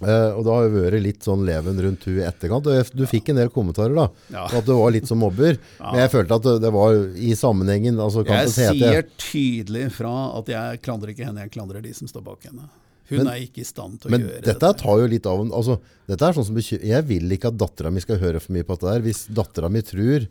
[0.00, 2.64] Eh, og det har jo vært litt sånn leven rundt hun i etterkant.
[2.72, 4.46] Og du fikk en del kommentarer da, Ja.
[4.48, 5.58] at du var litt som mobber.
[5.78, 10.80] Men jeg følte at det, var i sammenhengen, altså Jeg sier tydelig fra at jeg
[10.80, 12.64] klandrer ikke henne, jeg klandrer de som står bak henne.
[13.10, 14.78] Hun Men- er ikke i stand til å Men gjøre dette dette.
[14.78, 17.90] tar jo litt av altså, Dette er sånn som bekymrer, Jeg vil ikke at dattera
[17.92, 19.00] mi skal høre for mye på dette der.
[19.02, 20.28] Hvis dattera mi tror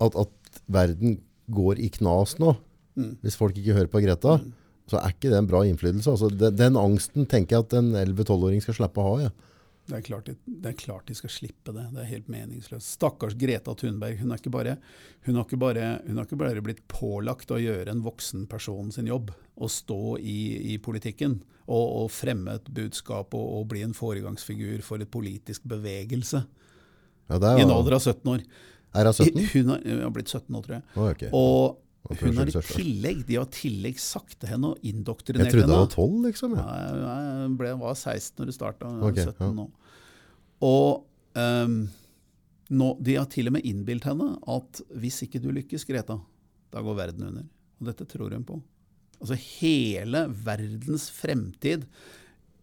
[0.00, 1.18] at, at verden
[1.50, 2.56] går i knas nå,
[2.98, 3.16] Mm.
[3.22, 4.40] hvis folk ikke hører på Greta,
[4.90, 6.10] så er ikke det en bra innflytelse.
[6.10, 9.22] Altså, den, den angsten tenker jeg at en 11-12-åring skal slippe å ha.
[9.22, 9.30] Ja.
[9.90, 11.84] Det er, klart, de- det er klart de skal slippe det.
[11.92, 12.92] Det er helt meningsløst.
[12.94, 14.20] Stakkars Greta Thunberg.
[14.20, 14.76] Hun, har ikke bare,
[15.26, 19.32] har ikke bare, har ikke bare blitt pålagt å gjøre en voksen person sin jobb.
[19.60, 20.36] Å stå i,
[20.74, 25.66] i politikken og, og fremme et budskap og, og bli en foregangsfigur for et politisk
[25.70, 26.44] bevegelse.
[27.30, 28.46] Ja, det I en alder av 17 år.
[28.94, 29.44] er hun 17?
[29.52, 30.84] Hun har, hun har blitt 17 nå, tror jeg.
[30.96, 31.26] Å, ok.
[31.30, 31.78] Og Og
[32.08, 35.74] hun har i tillegg, de har i tillegg sagt til henne og Jeg trodde hun
[35.74, 36.56] var 12, liksom.
[36.56, 36.64] Ja.
[36.64, 39.50] Nei, Jeg ble, var 16 når det starta, Okay, 17 ja.
[39.58, 39.66] nå.
[40.66, 41.04] Og
[41.36, 41.76] um,
[42.70, 46.18] nå, de har til og med innbilt henne at hvis ikke du lykkes, Greta,
[46.70, 47.46] da går verden under.
[47.80, 48.58] Og dette tror hun på.
[49.20, 51.82] Altså hele verdens fremtid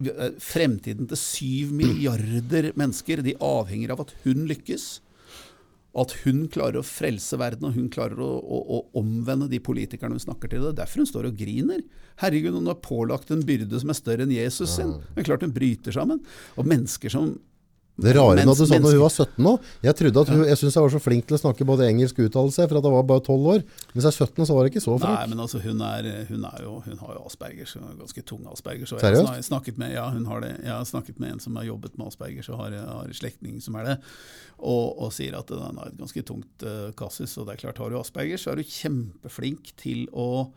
[0.02, 4.88] eh, Fremtiden til syv milliarder mennesker, de avhenger av at hun lykkes.
[5.98, 10.16] At hun klarer å frelse verden, og hun klarer å, å, å omvende de politikerne
[10.16, 10.64] hun snakker til.
[10.64, 11.82] Det er derfor hun står og griner.
[12.22, 14.96] Herregud, hun har pålagt en byrde som er større enn Jesus sin.
[15.14, 16.22] Det er klart hun bryter sammen.
[16.58, 17.34] Og mennesker som
[17.98, 20.28] Det rare med at Mens- du sa når hun var 17 nå Jeg trodde at
[20.30, 22.68] hun, jeg syntes jeg var så flink til å snakke både engelsk og uttale seg,
[22.70, 23.64] for at jeg var bare 12 år.
[23.90, 25.16] Mens jeg er 17, så var jeg ikke så flink.
[25.18, 28.24] Nei, men altså hun, er, hun, er jo, hun har jo Aspergers, hun har ganske
[28.30, 28.92] tung Aspergers.
[28.94, 29.02] og?
[29.02, 30.52] Jeg har snakket med, ja, hun har det.
[30.62, 33.74] Jeg har snakket med en som har jobbet med Aspergers og har, har slektning som
[33.82, 33.98] er det,
[34.58, 37.34] og, og sier at den har et ganske tungt uh, kasus.
[37.34, 40.48] Og det er klart, har du Aspergers, så er du kjempeflink til å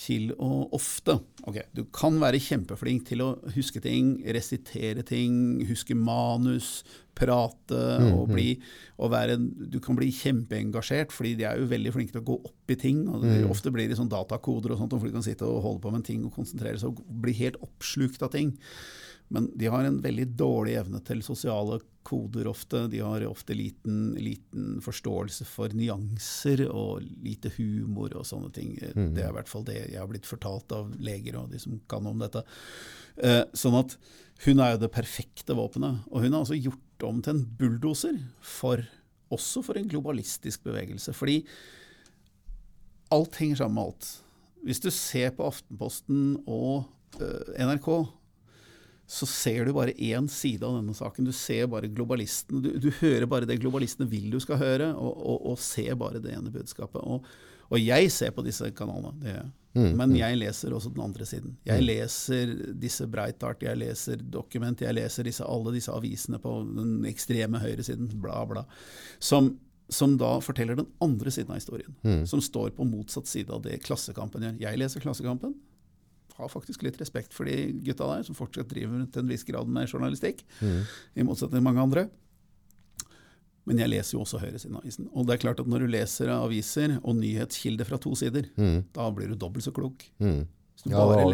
[0.00, 5.96] til og ofte Okay, du kan være kjempeflink til å huske ting, resitere ting, huske
[5.96, 6.82] manus,
[7.16, 7.80] prate
[8.14, 8.58] og bli
[9.00, 9.36] og være
[9.72, 12.76] Du kan bli kjempeengasjert, fordi de er jo veldig flinke til å gå opp i
[12.76, 13.08] ting.
[13.08, 15.80] og det- Ofte blir det sånn datakoder og sånt, for de kan sitte og holde
[15.80, 18.56] på med en ting og konsentrere seg og bli helt oppslukt av ting.
[19.30, 22.86] Men de har en veldig dårlig evne til sosiale koder ofte.
[22.90, 28.74] De har ofte liten, liten forståelse for nyanser og lite humor og sånne ting.
[28.80, 31.78] Det er i hvert fall det jeg har blitt fortalt av leger og de som
[31.90, 32.42] kan om dette.
[33.22, 33.94] Eh, sånn at
[34.46, 36.02] hun er jo det perfekte våpenet.
[36.10, 38.82] Og hun har altså gjort om til en bulldoser, for,
[39.30, 41.14] også for en globalistisk bevegelse.
[41.16, 41.42] Fordi
[43.14, 44.10] alt henger sammen med alt.
[44.66, 46.88] Hvis du ser på Aftenposten og
[47.20, 47.92] eh, NRK,
[49.10, 51.26] så ser du bare én side av denne saken.
[51.26, 52.60] Du ser bare globalistene.
[52.62, 56.20] Du, du hører bare det globalistene vil du skal høre, og, og, og ser bare
[56.22, 57.02] det ene budskapet.
[57.02, 57.26] Og,
[57.70, 59.56] og jeg ser på disse kanalene, det gjør jeg.
[59.98, 61.56] Men jeg leser også den andre siden.
[61.66, 67.06] Jeg leser disse Breitart, jeg leser Dokument, jeg leser disse, alle disse avisene på den
[67.10, 68.64] ekstreme høyresiden, bla, bla.
[69.22, 69.52] Som,
[69.90, 71.94] som da forteller den andre siden av historien.
[72.30, 74.58] Som står på motsatt side av det Klassekampen gjør.
[74.68, 75.54] Jeg leser Klassekampen
[76.40, 79.70] har faktisk litt respekt for de gutta der, som fortsatt driver til en viss grad
[79.70, 82.08] med journalistikk, i motsetning til mange andre.
[83.68, 85.10] Men jeg leser jo også høyresiden av avisen.
[85.14, 88.48] Og det er klart at når du leser aviser og nyhetskilder fra to sider,
[88.96, 90.06] da blir du dobbelt så klok.
[90.18, 90.42] Mm.
[90.80, 91.24] Hvis du Ja, bare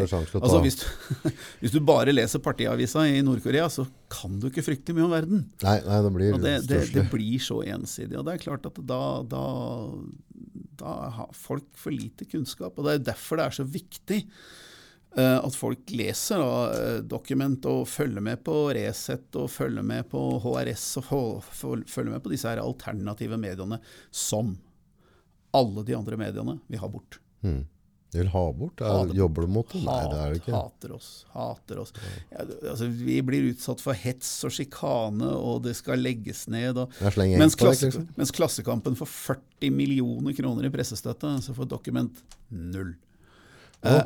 [0.43, 0.85] altså, hvis, du,
[1.61, 5.45] hvis du bare leser partiavisa i Nord-Korea, så kan du ikke fryktelig mye om verden.
[5.63, 8.17] Nei, nei, det blir det, det, det blir så ensidig.
[8.19, 9.45] Og det er klart at da, da,
[10.83, 12.75] da har folk for lite kunnskap.
[12.75, 14.25] Og det er derfor det er så viktig
[15.21, 20.21] at folk leser da, eh, dokument og følger med på Resett og følger med på
[20.43, 23.79] HRS og følger med på disse her alternative mediene
[24.11, 24.53] som
[25.57, 27.17] alle de andre mediene vil ha bort.
[27.41, 27.65] Mm.
[28.11, 28.81] De vil ha bort?
[28.81, 29.81] Er, jobber du mot det?
[29.83, 30.53] Nei, det er det ikke.
[30.55, 31.09] Hater oss.
[31.33, 31.91] Hater oss.
[32.31, 36.79] Ja, altså, vi blir utsatt for hets og sjikane, og det skal legges ned.
[36.79, 38.07] Og, mens, klasse, deg, liksom.
[38.21, 42.95] mens Klassekampen får 40 millioner kroner i pressestøtte, så får Dokument null.
[43.81, 43.99] Ja.
[43.99, 44.05] Eh,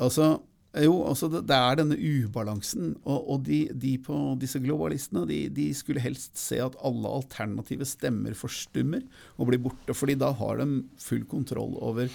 [0.00, 0.40] altså,
[0.80, 2.92] jo, altså det, det er denne ubalansen.
[3.04, 7.86] Og, og de, de på disse globalistene de, de skulle helst se at alle alternative
[7.88, 9.02] stemmer forstummer
[9.36, 10.68] og blir borte, fordi da har de
[11.02, 12.10] full kontroll over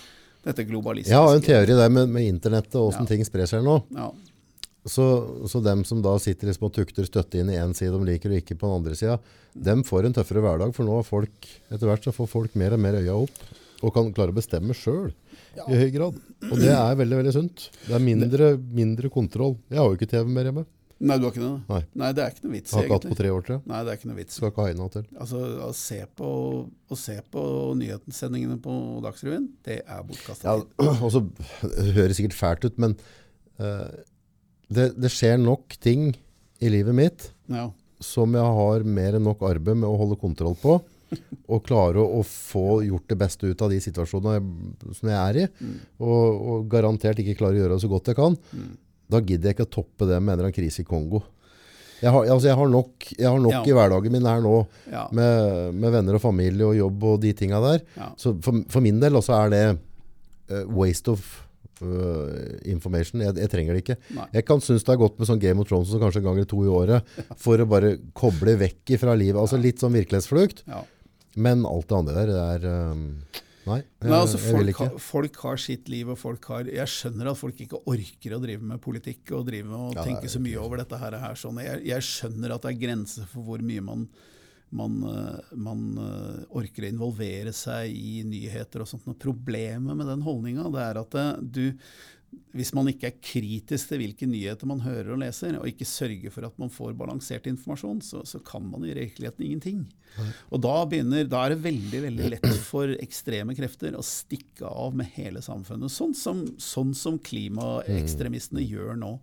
[0.45, 1.16] dette globalistiske.
[1.16, 3.11] Jeg har en teori der med, med internettet og hvordan Ja.
[3.16, 3.80] ting sprer seg nå.
[3.97, 4.11] Ja.
[4.86, 5.03] Så,
[5.49, 8.30] så dem som da sitter liksom og tukter støtte inn i en side de liker
[8.30, 9.16] og ikke på den andre sida,
[9.57, 12.76] dem får en tøffere hverdag, for nå har folk, etter hvert så får folk mer
[12.78, 13.39] og mer øya opp,
[13.82, 15.09] og kan klare å bestemme sjøl
[15.64, 16.16] i høy grad.
[16.51, 17.68] Og det er veldig, veldig sunt.
[17.88, 19.56] Det er mindre, mindre kontroll.
[19.72, 20.66] Jeg har jo ikke TV mer hjemme.
[21.06, 21.51] Nei, du har ikke det?
[21.68, 21.80] Nei.
[21.99, 23.58] Nei, det er ikke noe vits, Jeg har ikke hatt på tre år til.
[23.68, 24.38] Nei, det er ikke noe vits.
[24.39, 25.08] Skal ikke ha inn til.
[25.26, 26.30] Altså, å se på,
[26.95, 27.43] å se på
[27.82, 31.32] nyhetssendingene på Dagsrevyen, det er bortkasta Ja, tid.
[31.76, 32.95] det høres sikkert fælt ut, men
[33.60, 33.91] uh,
[34.72, 36.14] det, det skjer nok ting
[36.64, 37.68] i livet mitt Ja.
[37.99, 40.80] som jeg har mer enn nok arbeid med å holde kontroll på,
[41.47, 45.20] og klare å, å få gjort det beste ut av de situasjonene jeg, som jeg
[45.20, 45.45] er i,
[46.01, 48.36] og, og garantert ikke klare å gjøre det så godt jeg kan,
[49.12, 51.22] da gidder jeg ikke å toppe det med en eller annen krise i Kongo.
[52.01, 53.62] Jeg har, altså jeg har nok, jeg har nok Ja.
[53.70, 54.56] i hverdagen min her nå,
[54.91, 55.06] Ja.
[55.16, 57.86] med, med venner og familie og jobb og de tinga der.
[57.95, 58.10] Ja.
[58.20, 59.64] Så for, for min del også er det
[60.51, 61.24] uh, waste of
[61.82, 63.22] uh, information.
[63.24, 63.97] Jeg, jeg trenger det ikke.
[64.18, 64.28] Nei.
[64.36, 66.41] Jeg kan synes det er godt med sånn Game of Thrones så kanskje en gang
[66.41, 69.39] eller to i året, for å bare koble vekk fra livet.
[69.41, 70.66] Altså litt sånn virkelighetsflukt.
[71.36, 73.07] Men alt det andre der, det er um,
[73.65, 74.86] Nei, jeg, Nei, altså, jeg vil ikke.
[74.91, 78.41] har, folk har sitt liv, og folk har Jeg skjønner at folk ikke orker å
[78.43, 81.17] drive med politikk og drive med å Ja, tenke så mye over dette her.
[81.23, 81.57] her sånn.
[81.65, 84.07] jeg, jeg skjønner at det er grenser for hvor mye man
[84.75, 89.05] man, eh, man eh, orker å involvere seg i nyheter og sånt.
[89.07, 91.25] Og problemet med den holdninga er at det,
[91.55, 91.63] du,
[92.55, 96.31] hvis man ikke er kritisk til hvilke nyheter man hører og leser, og ikke sørger
[96.33, 99.81] for at man får balansert informasjon, så, så kan man i virkeligheten ingenting.
[100.53, 104.95] Og da, begynner, da, er det veldig veldig lett for ekstreme krefter å stikke av
[104.95, 105.91] med hele samfunnet.
[105.91, 108.69] Sånn som, sånn som klimaekstremistene mm.
[108.71, 109.13] gjør nå.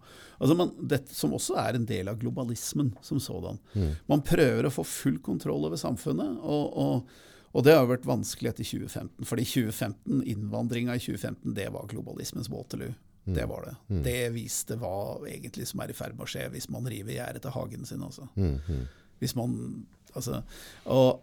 [0.42, 3.60] Altså man, det, som også er en del av globalismen som sådan.
[3.72, 3.92] Mm.
[4.12, 6.40] Man prøver å få full kontroll over samfunnet.
[6.42, 9.26] og, og og det har vært vanskelig etter 2015.
[9.28, 12.94] fordi 2015, innvandringa i 2015 det var globalismens Waterloo.
[13.24, 13.34] Mm.
[13.36, 13.74] Det var det.
[13.94, 14.02] Mm.
[14.02, 17.42] Det viste hva egentlig som er i ferd med å skje hvis man river gjerdet
[17.44, 18.02] til hagen sin.
[18.02, 18.28] Altså.
[18.34, 18.58] Mm.
[18.66, 18.86] mm.
[19.22, 19.52] Hvis man
[20.12, 20.42] Altså
[20.92, 21.22] Og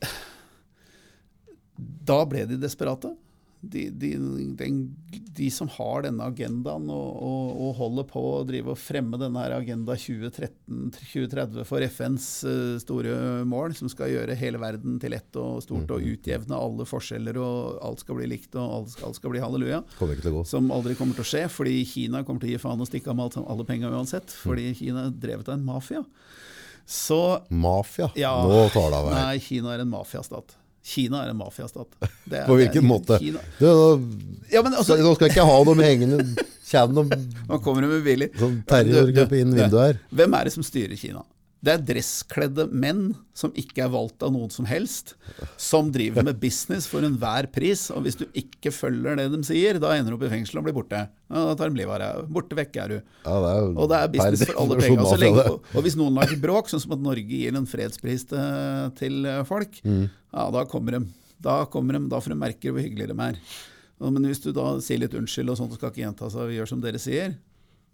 [2.10, 3.10] da ble de desperate
[3.60, 4.16] de, de,
[4.56, 4.88] de,
[5.36, 9.42] de, som har denne agendaen og, og, og, holder på å drive og fremme denne
[9.42, 15.36] her Agenda 2013-2030 for FNs uh, store mål, som skal gjøre hele verden til ett
[15.36, 16.14] og stort og mhm.
[16.14, 19.82] utjevne alle forskjeller, og alt skal bli likt og alt, alt skal bli halleluja.
[20.48, 23.12] Som aldri kommer til å skje, fordi Kina kommer til å gi faen og stikke
[23.12, 24.32] av med alle penga uansett.
[24.40, 24.78] Fordi mm.
[24.80, 26.04] Kina er drevet av en mafia.
[26.90, 27.20] Så,
[27.52, 28.08] mafia?
[28.18, 29.20] Ja, Nå tar det av her.
[29.20, 30.56] Nei, Kina er en mafiastat.
[30.86, 31.96] Kina er en mafiastat.
[32.46, 33.18] På hvilken måte?
[33.20, 33.66] Du,
[34.50, 37.18] ja, altså, nå skal jeg ikke ha noe hengende Kjenn noe
[37.50, 38.30] Nå kommer det med billig.
[38.38, 40.00] Sånn terrorgruppe inn vinduet her.
[40.14, 41.24] Hvem er det som styrer Kina?
[41.60, 45.12] Det er dresskledde menn som ikke er valgt av noen som helst,
[45.60, 47.82] som driver med business for enhver pris.
[47.92, 50.64] Og hvis du ikke følger det de sier, da ender du opp i fengsel og
[50.66, 51.02] blir borte.
[51.28, 52.30] Ja, da tar de livet av deg.
[52.32, 52.96] Borte vekk er du.
[53.26, 55.50] Ja, det er og det er business for alle penger.
[55.50, 59.28] Og, og, hvis noen lager bråk, sånn som at Norge gir en fredspris til, til
[59.50, 60.06] folk, mm.
[60.08, 61.02] ja, da kommer de.
[61.44, 63.42] Da kommer de, da får de merke hvor hyggelige de er.
[64.00, 66.56] Men hvis du da sier litt unnskyld og sånt, og skal ikke gjenta seg vi
[66.56, 67.36] gjør som dere sier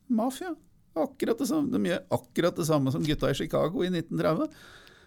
[0.06, 0.52] Mafia.
[0.96, 1.70] Akkurat det samme.
[1.72, 4.50] De gjør akkurat det samme som gutta i Chicago i 1930.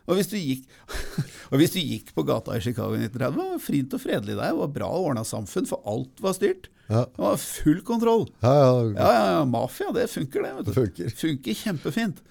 [0.10, 0.66] Og hvis, gikk,
[1.52, 4.36] og hvis du gikk, på gata i Chicago i 1930, det var fint og fredelig
[4.36, 4.52] der.
[4.52, 6.70] Det var bra ordna samfunn, for alt var styrt.
[6.90, 7.04] Ja.
[7.06, 8.26] Det var full kontroll.
[8.42, 10.66] Ja, ja, ja, ja Mafia, det funker, det.
[10.66, 11.14] Det funker.
[11.20, 12.24] funker kjempefint.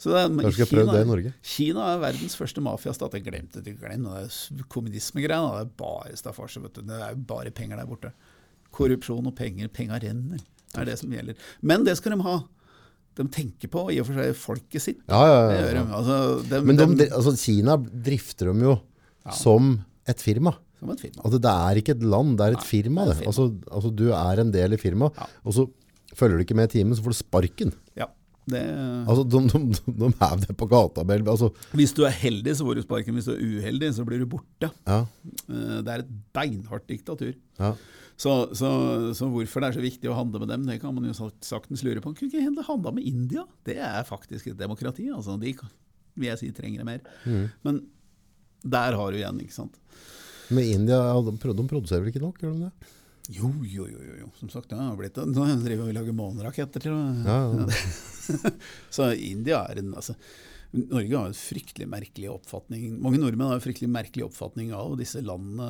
[0.00, 1.32] Så det Kanskje Kina, det i Norge?
[1.44, 3.16] Kina er verdens første mafiastat.
[3.16, 3.76] Jeg glemte det.
[3.80, 5.54] Glem det kommunismegreiene.
[5.56, 6.60] Det er bare staffasje.
[6.76, 8.12] Det er jo bare penger der borte.
[8.76, 9.72] Korrupsjon og penger.
[9.72, 10.42] Penga renner.
[10.72, 11.48] Det er det som gjelder.
[11.64, 12.36] Men det skal de ha
[13.16, 15.00] de tenker på i og for seg folket sitt.
[15.08, 15.64] Ja, ja, ja.
[15.72, 15.84] De.
[15.98, 16.18] Altså,
[16.50, 18.76] de, Men de, altså, Kina drifter dem jo
[19.34, 19.72] som
[20.06, 20.52] et firma.
[20.76, 21.22] Som et firma.
[21.24, 23.08] Altså, det er ikke et land, det er et Nei, firma.
[23.08, 23.18] Det.
[23.24, 25.66] Altså, altså, du er en del i firmaet, og så
[26.16, 27.74] følger du ikke med i timen, så får du sparken.
[27.96, 28.10] Ja.
[28.46, 28.62] Det...
[29.10, 31.02] Altså, de, de, de, er det på gata.
[31.16, 31.50] Altså.
[31.74, 33.16] Hvis du er heldig, så får du sparken.
[33.18, 34.70] Hvis du er uheldig, så blir du borte.
[34.86, 35.00] Ja.
[35.48, 37.32] Eh, det er et beinhardt diktatur.
[37.58, 37.72] Ja.
[38.16, 38.68] Så, så,
[39.12, 41.84] så, hvorfor det er så viktig å handle med dem, det kan man jo saktens
[41.84, 42.14] lure på.
[42.16, 43.44] Kunne ikke handla med India?
[43.66, 45.10] Det er faktisk et demokrati.
[45.12, 45.52] altså De
[46.16, 47.02] vil jeg si trenger det mer.
[47.28, 47.50] Mm.
[47.66, 47.82] Men
[48.64, 49.76] der har du igjen, ikke sant.
[50.48, 51.36] Men India de
[51.68, 52.94] produserer vel ikke nok, gjør de det?
[53.36, 54.16] Jo, jo, jo.
[54.22, 54.30] jo.
[54.38, 56.94] Som sagt, det har blitt Nå driver vi og lager måneraketter til
[57.26, 58.52] ja, ja.
[58.94, 60.14] Så India er en altså,
[60.72, 65.22] Norge har en fryktelig merkelig oppfatning Mange nordmenn har en fryktelig merkelig oppfatning av disse
[65.24, 65.68] landene,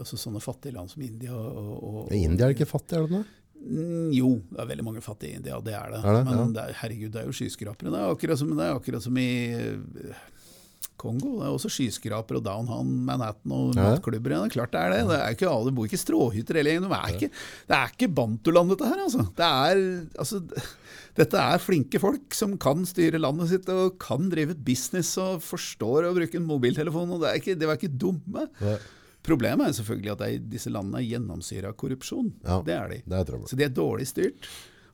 [0.00, 1.36] altså sånne fattige land som India.
[1.36, 1.76] Og,
[2.08, 3.36] og, India er ikke fattig, er det det?
[3.60, 6.00] Mm, jo, det er veldig mange fattige i India, det er det.
[6.00, 6.24] Er det?
[6.30, 6.46] Men ja.
[6.56, 7.92] det er, herregud, det er jo skyskrapere.
[7.92, 9.30] Det er akkurat som, det er akkurat som i
[11.00, 11.38] Kongo.
[11.40, 14.34] Det er også skyskraper og downtown Manhattan og nattklubber.
[14.36, 15.00] Ja, det er klart det er det.
[15.08, 16.92] Det, er ikke alle, bor ikke stråhytter hele gjengen.
[16.92, 17.30] Det
[17.70, 19.02] det er ikke Bantuland, dette her.
[19.06, 19.26] Altså.
[19.40, 19.82] Det er,
[20.20, 20.40] altså,
[21.20, 25.44] dette er flinke folk som kan styre landet sitt og kan drive et business og
[25.44, 27.16] forstår å bruke en mobiltelefon.
[27.16, 28.48] og det er ikke, De var ikke dumme.
[28.60, 28.78] Ja.
[29.26, 32.30] Problemet er selvfølgelig at disse landene er gjennomsyra av korrupsjon.
[32.46, 33.00] Ja, det er de.
[33.04, 34.48] Det er Så de er dårlig styrt.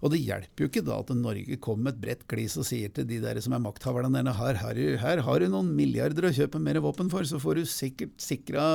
[0.05, 2.93] Og det hjelper jo ikke da at Norge kommer med et bredt glis og sier
[2.93, 6.35] til de der som er makthaverne der her, her, her har du noen milliarder å
[6.37, 8.67] kjøpe mer våpen for, så får du sikkert sikra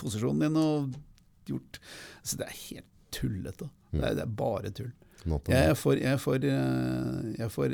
[0.00, 1.00] posisjonen din og
[1.46, 1.80] gjort
[2.26, 3.70] Så det er helt tullete.
[3.94, 4.92] Det er, det er bare tull.
[5.26, 7.72] Jeg er for, jeg er for, eh, jeg er for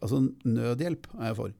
[0.00, 1.54] Altså, nødhjelp er jeg for.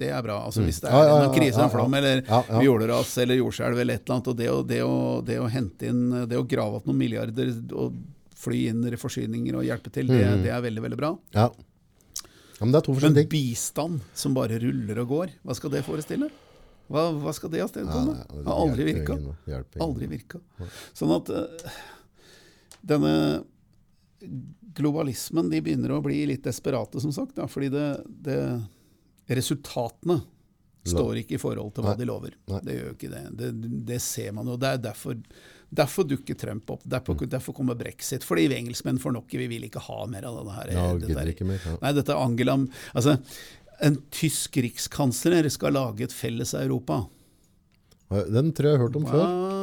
[0.00, 0.40] Det er bra.
[0.48, 2.24] Altså, hvis det er en krise, en flom eller
[2.64, 5.90] jordras eller jordskjelv eller et eller annet, og det å, det, å, det å, hente
[5.92, 7.94] inn Det å grave opp noen milliarder og
[8.44, 10.44] fly inn forsyninger og hjelpe til, det, mm.
[10.44, 11.12] det er veldig, veldig bra.
[11.36, 11.48] Ja.
[11.50, 15.84] ja men det er to Men bistand som bare ruller og går, hva skal det
[15.86, 16.30] forestille?
[16.92, 18.14] Hva, hva skal det avstedkomme?
[18.20, 19.16] Ja, det har aldri virka.
[19.80, 20.40] Aldri virka.
[20.92, 21.76] Sånn at uh,
[22.84, 23.14] denne
[24.74, 27.36] globalismen de begynner å bli litt desperate, som sagt.
[27.38, 28.38] Da, fordi det, det,
[29.32, 30.20] resultatene
[30.84, 32.36] står ikke i forhold til hva de lover.
[32.60, 33.24] Det gjør jo ikke det.
[33.40, 33.50] det.
[33.88, 34.00] det.
[34.04, 34.58] ser man jo.
[34.60, 35.16] Det er derfor
[35.74, 36.84] Derfor dukker Trump opp.
[36.84, 37.28] Derfor, mm.
[37.32, 38.24] derfor kommer brexit.
[38.24, 39.34] Fordi vi engelskmenn får nok.
[39.34, 40.72] Vi vil ikke ha mer av denne her.
[40.76, 41.74] Ja, dette, ikke mer, ja.
[41.82, 42.54] Nei, dette er Angela
[42.92, 43.16] altså,
[43.82, 47.02] En tysk rikskansler skal lage et felles Europa.
[48.10, 49.24] Den tror jeg jeg har hørt om før.
[49.24, 49.53] Ja,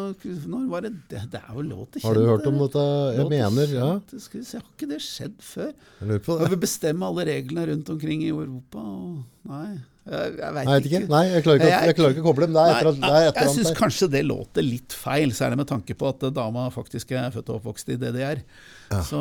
[0.48, 2.84] Når var det Det, det er jo lov til Har du hørt om dette?
[3.18, 3.92] Jeg mener, ja.
[4.18, 5.72] Skal vi se, Har ikke det skjedd før?
[6.02, 6.50] Jeg lurer på det.
[6.52, 8.78] vi bestemme alle reglene rundt omkring i Europa?
[8.82, 9.80] Og, nei,
[10.12, 10.90] jeg, jeg veit ikke.
[10.90, 11.10] ikke.
[11.12, 12.54] Nei, jeg klarer ikke, å- jeg klarer ikke å koble dem.
[12.58, 15.30] Det er et eller annet- det er et jeg syns kanskje det låter litt feil,
[15.38, 18.42] særlig med tanke på at dama faktisk er født og oppvokst i DDR.
[19.06, 19.20] Så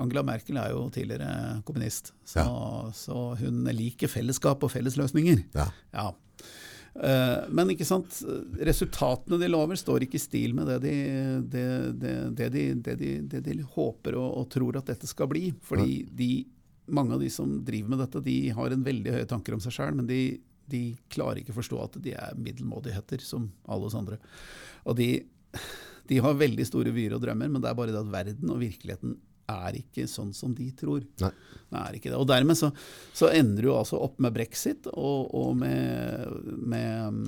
[0.00, 2.46] Angela Merkel er jo tidligere kommunist, så,
[2.96, 5.44] så hun liker fellesskap og fellesløsninger.
[5.54, 5.68] Ja.
[5.94, 6.10] Ja.
[6.96, 8.18] Eh, Men ikke sant,
[8.64, 10.96] resultatene de lover, står ikke i stil med det de,
[11.52, 11.66] det,
[12.00, 15.50] det, det de, det de, det de håper og, og tror at dette skal bli.
[15.66, 16.30] Fordi de,
[16.88, 19.76] mange av de som driver med dette, de har en veldig høye tanker om seg
[19.76, 20.20] sjøl, men de,
[20.70, 24.20] de klarer ikke å forstå at de er middelmådigheter, som alle oss andre.
[24.86, 25.10] Og de,
[26.08, 28.62] de har veldig store vyer og drømmer, men det er bare det at verden og
[28.62, 29.18] virkeligheten
[29.50, 31.04] er ikke sånn som de tror.
[31.22, 31.30] Nei.
[31.66, 32.18] Det er ikke det.
[32.18, 32.70] Og dermed så,
[33.16, 37.20] så ender du altså opp med brexit og, og med, med,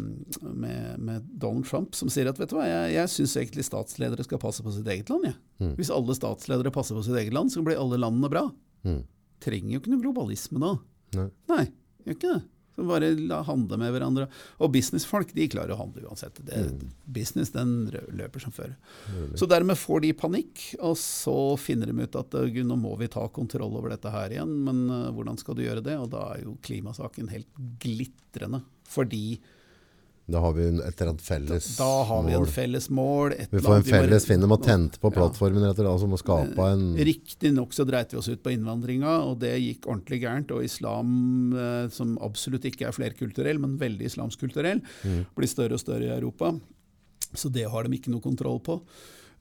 [0.42, 4.26] med, med Donald Trump som sier at vet du hva, jeg, jeg syns egentlig statsledere
[4.26, 5.30] skal passe på sitt eget land.
[5.30, 5.72] Jeg.
[5.78, 8.46] Hvis alle statsledere passer på sitt eget land, så blir alle landene bra.
[8.86, 9.02] Mm.
[9.42, 10.76] Trenger jo ikke noe globalisme da.
[11.18, 11.28] Nei.
[11.50, 11.64] Nei,
[12.04, 12.44] gjør ikke det.
[12.78, 14.28] Så bare la handle med hverandre.
[14.62, 16.38] Og businessfolk de klarer å handle uansett.
[16.46, 16.60] Det,
[17.10, 18.76] Business den løper som før.
[19.34, 23.24] Så dermed får de panikk, og så finner de ut at nå må vi ta
[23.34, 24.54] kontroll over dette her igjen.
[24.68, 24.84] Men
[25.16, 25.98] hvordan skal du gjøre det?
[25.98, 27.50] Og da er jo klimasaken helt
[27.82, 28.62] glitrende.
[28.86, 29.40] Fordi
[30.28, 33.32] Da har vi et eller annet felles da har vi en felles mål.
[33.32, 35.80] et Vi får en vi må- felles finne med å tente på plattformen rett og
[35.80, 39.54] slett, altså må skape en Riktignok så dreit vi oss ut på innvandringa, og det
[39.62, 40.50] gikk ordentlig gærent.
[40.52, 44.82] Og islam, eh, som absolutt ikke er flerkulturell, men veldig islamskulturell,
[45.34, 46.52] blir større og større i Europa.
[47.34, 48.82] Så det har de ikke noe kontroll på.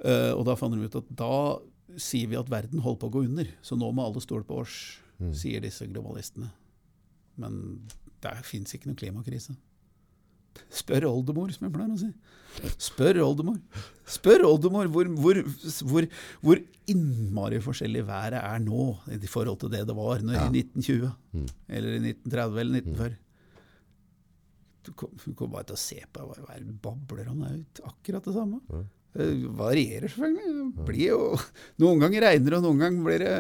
[0.06, 1.60] Eh, og da fant de ut at da
[1.98, 3.46] sier vi at verden holder på å gå under.
[3.62, 5.00] Så nå må alle stole på oss,
[5.34, 6.50] sier disse globalistene.
[7.38, 7.82] Men
[8.22, 9.56] der fins ikke noe klimakrise.
[10.70, 12.10] Spør oldemor, som jeg pleier å si.
[12.82, 13.60] Spør oldemor.
[14.10, 15.40] Spør oldemor hvor, hvor,
[15.92, 16.08] hvor,
[16.42, 21.12] hvor innmari forskjellig været er nå i forhold til det det var når, i 1920.
[21.70, 23.18] Eller i 1930 eller 1940.
[24.88, 27.42] Du kom- du kommer bare til å se på hva det babler om.
[27.44, 28.62] Det er akkurat det samme.
[29.18, 29.26] Det
[29.58, 30.66] varierer selvfølgelig.
[30.78, 31.20] Det blir jo,
[31.82, 33.32] noen ganger regner det, og noen ganger blir det,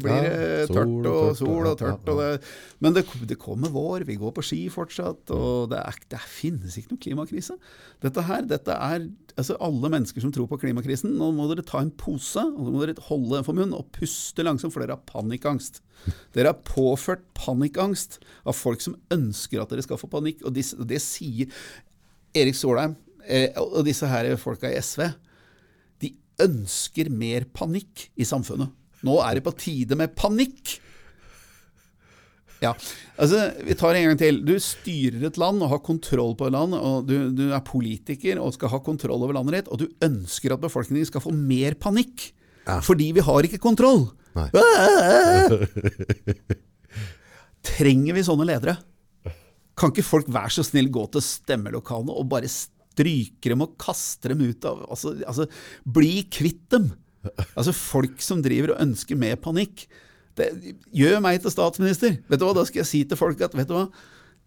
[0.00, 2.06] blir Ja, det sol tørt og sol og tørt.
[2.06, 5.82] ja, Og det, men det, det kommer vår, vi går på ski fortsatt, og det,
[5.82, 7.58] er, det finnes ikke noen klimakrise.
[8.04, 11.12] Dette her, dette er altså alle mennesker som tror på klimakrisen.
[11.18, 13.90] Nå må dere ta en pose, og nå må dere holde den for munnen og
[13.96, 15.82] puste langsomt, for dere har panikkangst.
[16.36, 21.00] Dere har påført panikkangst av folk som ønsker at dere skal få panikk, og, det
[21.02, 21.48] sier
[22.36, 23.05] Erik Solheim eh,
[23.60, 25.06] og disse her folka i SV.
[26.02, 26.12] De
[26.44, 28.72] ønsker mer panikk i samfunnet.
[29.06, 30.80] Nå er det på tide med panikk!
[32.64, 32.70] Ja,
[33.20, 34.38] altså Vi tar en gang til.
[34.46, 36.74] Du styrer et land og har kontroll på et land.
[36.74, 40.54] og du, du er politiker og skal ha kontroll over landet ditt, og du ønsker
[40.54, 42.30] at befolkningen skal få mer panikk.
[42.82, 44.08] Fordi vi har ikke kontroll.
[44.36, 44.48] Nei.
[47.66, 48.76] Trenger vi sånne ledere?
[49.76, 52.48] Kan ikke folk være så snill gå til stemmelokalene og bare
[52.96, 55.46] stryke dem og kaste dem ut av Altså, altså
[55.84, 56.90] bli kvitt dem!
[57.52, 59.86] Altså Folk som driver og ønsker mer panikk.
[60.36, 60.50] Det,
[60.96, 62.18] gjør meg til statsminister!
[62.28, 63.86] Vet du hva, Da skal jeg si til folk at vet du hva,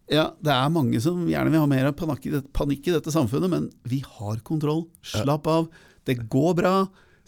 [0.09, 3.13] ja, det er mange som gjerne vil ha mer panikk i, dette, panikk i dette
[3.13, 4.87] samfunnet, men vi har kontroll.
[5.05, 5.67] Slapp av.
[6.09, 6.73] Det går bra.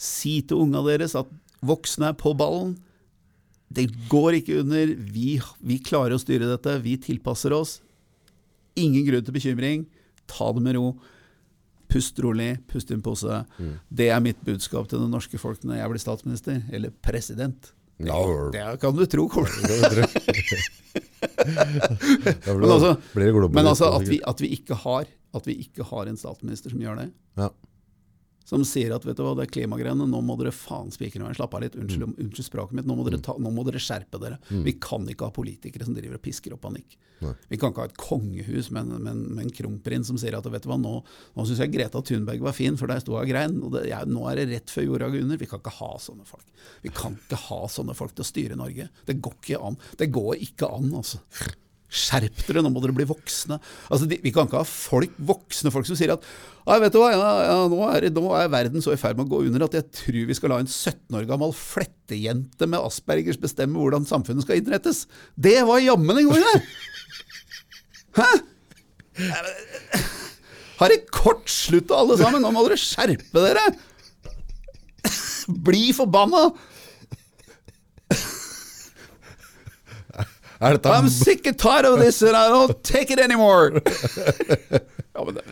[0.01, 1.29] Si til unga deres at
[1.61, 2.73] voksne er på ballen.
[3.69, 4.95] Det går ikke under.
[5.13, 6.79] Vi, vi klarer å styre dette.
[6.81, 7.77] Vi tilpasser oss.
[8.81, 9.85] Ingen grunn til bekymring.
[10.31, 10.85] Ta det med ro.
[11.91, 13.41] Pust rolig, pust i en pose.
[13.91, 17.73] Det er mitt budskap til det norske folk når jeg blir statsminister, eller president.
[18.01, 18.17] Ja,
[18.53, 19.49] Det kan du tro kommer
[22.61, 25.05] Men altså, det men altså at, vi, at, vi ikke har,
[25.35, 27.09] at vi ikke har en statsminister som gjør det.
[27.37, 27.49] Ja.
[28.45, 31.35] Som sier at vet du hva, det er klimagreiene, nå må dere faen spikre meg.
[31.37, 32.15] Slapp av litt, unnskyld, mm.
[32.25, 34.39] unnskyld språket mitt, nå må, dere ta, nå må dere skjerpe dere.
[34.65, 36.97] Vi kan ikke ha politikere som driver og pisker opp panikk.
[37.21, 37.35] Nei.
[37.51, 40.47] Vi kan ikke ha et kongehus med, med, en- med en kronprins som sier at
[40.49, 40.95] vet du hva, nå,
[41.37, 43.59] nå syns jeg Greta Thunberg var fin, for der sto hun og grein.
[43.61, 45.37] Og det, nå er det rett før jorda går under.
[45.37, 46.47] Vi kan ikke ha sånne folk.
[46.81, 48.89] Vi kan ikke ha sånne folk til å styre Norge.
[49.05, 49.77] Det går ikke an.
[50.01, 51.21] Det går ikke an, altså.
[51.91, 53.57] Skjerp dere, nå må dere bli voksne.
[53.91, 56.23] Altså, de, vi kan ikke ha folk, voksne folk som sier at
[56.61, 59.25] ja vet du hva, ja, ja, nå, er, nå er verden så i ferd med
[59.25, 62.79] å gå under at jeg tror vi skal la en 17 år gammel flettejente med
[62.79, 65.03] aspergers bestemme hvordan samfunnet skal innrettes.
[65.35, 66.55] Det var jammen en god idé!
[68.21, 68.29] Hæ?
[70.81, 72.41] Har det kortslutta alle sammen?
[72.45, 73.67] Nå må dere skjerpe dere!
[75.65, 76.51] Bli forbanna!
[80.61, 83.81] Er dette I'm sick and tired of this and I don't take it anymore!
[85.15, 85.45] ja, men det,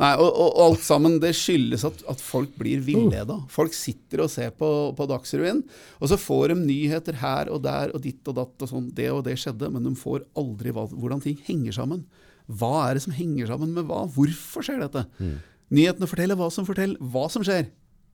[0.00, 3.36] nei, og, og, alt sammen det skyldes at, at folk blir villeda.
[3.52, 5.62] Folk sitter og ser på, på Dagsrevyen,
[6.00, 8.90] og så får de nyheter her og der og ditt og datt og sånn.
[8.96, 12.02] Det og det skjedde, men de får aldri hva, hvordan ting henger sammen.
[12.50, 14.02] Hva er det som henger sammen med hva?
[14.10, 15.06] Hvorfor skjer dette?
[15.22, 15.36] Mm.
[15.78, 17.68] Nyhetene forteller hva som forteller hva som skjer.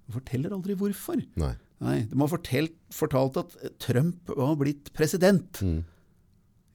[0.07, 1.23] De forteller aldri hvorfor.
[1.41, 1.55] Nei.
[1.85, 5.59] Nei, De har fortalt, fortalt at Trump var blitt president.
[5.61, 5.83] Mm.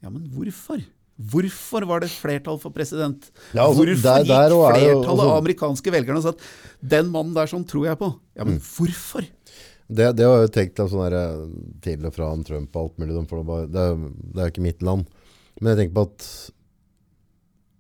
[0.03, 0.83] Ja, men hvorfor?
[1.21, 3.29] Hvorfor var det flertall for president?
[3.53, 6.39] Ja, altså, hvorfor der- der gikk er flertallet altså- av amerikanske velgerne og sa at
[6.87, 8.19] den mannen der sånn tror jeg på?
[8.35, 8.47] Ja, Mm.
[8.51, 9.27] men hvorfor?
[9.91, 11.49] Det, det har jeg jo tenkt sånn der,
[11.81, 13.27] til og fra om Trump og alt mulig.
[13.27, 13.95] de bare, det, er,
[14.33, 15.05] det er jo ikke mitt land.
[15.59, 16.51] Men jeg tenker på at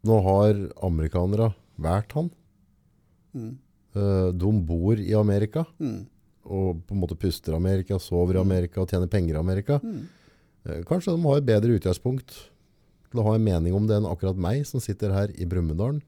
[0.03, 0.53] nå har
[0.83, 2.31] amerikanere valgt han.
[3.35, 3.57] Mm.
[3.95, 6.05] Eh, De bor i Amerika Mm.
[6.51, 9.79] Og på en måte puster Amerika, sover i Amerika og tjener penger i Amerika.
[9.83, 10.01] Mm.
[10.67, 12.35] Eh, Kanskje de har et bedre utgangspunkt
[13.11, 16.01] til å ha en mening om det enn akkurat meg, som sitter her i Brumunddal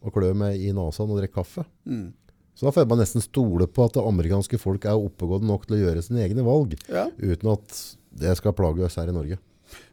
[0.00, 1.66] og klør meg i nesa og drikker kaffe.
[1.84, 2.12] Mm.
[2.56, 5.66] Så da får jeg bare nesten stole på at det amerikanske folk er oppegående nok
[5.68, 7.06] til å gjøre sine egne valg, Ja.
[7.18, 7.76] uten at
[8.12, 9.38] det skal plage oss her i Norge.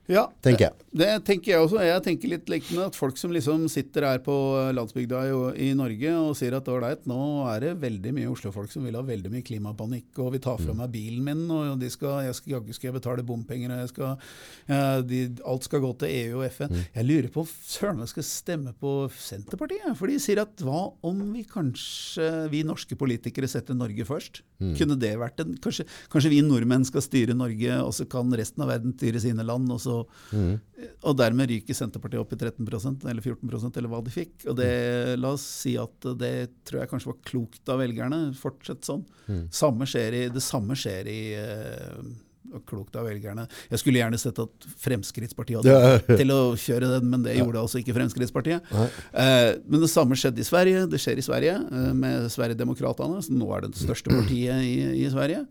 [0.08, 0.24] Ja.
[0.44, 0.86] Tenker jeg.
[0.98, 1.82] Det tenker jeg også.
[1.84, 4.34] Jeg tenker litt liknende at folk som liksom sitter her på
[4.74, 5.34] landsbygda i,
[5.68, 7.20] i Norge og sier at ålreit, nå
[7.52, 10.76] er det veldig mye Oslo-folk som vil ha veldig mye klimapanikk, og vil ta fra
[10.78, 13.92] meg bilen min, og de skal, jeg skal, jaggu skal jeg betale bompenger, og jeg
[13.92, 14.26] skal,
[15.12, 16.80] de, alt skal gå til EU og FN.
[16.96, 20.86] Jeg lurer på søren om jeg skal stemme på Senterpartiet, for de sier at hva
[21.08, 24.42] om vi kanskje, vi norske politikere setter Norge først?
[24.58, 28.64] Kunne det vært en, kanskje, kanskje vi nordmenn skal styre Norge, og så kan resten
[28.66, 29.97] av verden styre sine land, og så
[31.08, 34.36] og dermed ryker Senterpartiet opp i 13% eller 14% eller hva de fikk.
[34.52, 34.70] Og det,
[35.22, 36.36] La oss si at det
[36.68, 38.22] tror jeg kanskje var klokt av velgerne.
[38.38, 39.04] Fortsett sånn.
[39.54, 41.20] Samme skjer i, det samme skjer i
[42.48, 43.44] og Klokt av velgerne.
[43.68, 46.16] Jeg skulle gjerne sett at Fremskrittspartiet hadde Ja.
[46.22, 48.64] til å kjøre den, men det gjorde altså ikke Fremskrittspartiet.
[49.12, 50.86] Eh, men det samme skjedde i Sverige.
[50.88, 55.10] Det skjer i Sverige eh, med Sverigedemokraterna, som nå er det største partiet i, i
[55.12, 55.44] Sverige.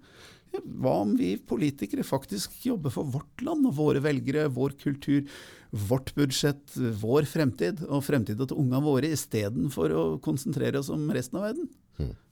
[0.65, 5.25] Hva om vi politikere faktisk jobber for vårt land og våre velgere, vår kultur,
[5.71, 11.41] vårt budsjett, vår fremtid og fremtiden til ungene våre, istedenfor å konsentrere oss om resten
[11.41, 11.69] av verden?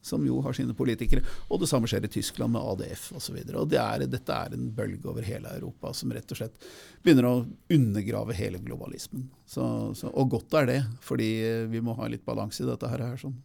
[0.05, 1.23] Som jo har sine politikere.
[1.49, 3.39] Og det samme skjer i Tyskland med ADF osv.
[3.41, 6.67] Det er, dette er en bølge over hele Europa som rett og slett
[7.01, 7.39] begynner å
[7.73, 9.25] undergrave hele globalismen.
[9.49, 9.65] Så,
[9.97, 11.31] så, og godt er det, fordi
[11.71, 13.07] vi må ha litt balanse i dette her.
[13.09, 13.37] her sånn.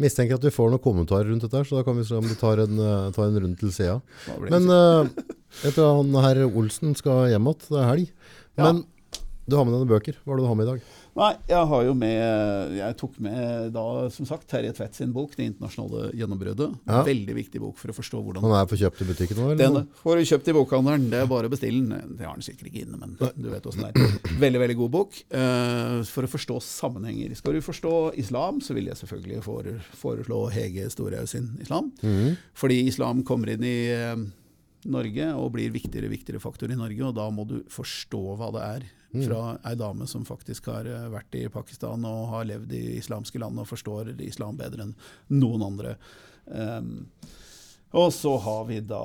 [0.00, 2.34] Mistenker at vi får noen kommentarer rundt dette, så da kan vi se om du
[2.38, 4.00] tar en, eh, tar en runde til sida.
[4.42, 4.66] Men
[5.62, 7.68] jeg tror han herr Olsen skal hjem igjen.
[7.68, 8.10] Det er helg.
[8.58, 8.72] Ja.
[8.72, 8.84] Men
[9.46, 10.16] du har med deg noen bøker.
[10.24, 10.84] Hva er det du har med i dag?
[11.14, 15.36] Nei, jeg har jo med Jeg tok med da, som sagt, Terje Tvedt sin bok
[15.36, 16.74] 'Det internasjonale gjennombruddet'.
[16.90, 17.02] Ja.
[17.06, 19.54] Veldig viktig bok for å forstå hvordan Han er for kjøpt i butikken nå?
[19.58, 22.16] Den får du kjøpt i bokhandelen, det er bare å bestille den.
[22.18, 24.34] Det har den sikkert ikke inne, men du vet åssen det er.
[24.44, 27.34] Veldig, veldig god bok uh, for å forstå sammenhenger.
[27.38, 31.92] Skal du forstå islam, så vil jeg selvfølgelig fore, foreslå Hege Storhaug sin islam.
[32.02, 32.34] Mm.
[32.58, 34.18] Fordi islam kommer inn i uh,
[34.90, 38.50] Norge og blir viktigere og viktigere faktor i Norge, og da må du forstå hva
[38.56, 38.86] det er.
[39.14, 43.38] Fra ei dame som faktisk har eh, vært i Pakistan og har levd i islamske
[43.38, 44.94] land og forstår islam bedre enn
[45.30, 45.96] noen andre.
[46.44, 47.06] Um,
[47.94, 49.04] og så har vi da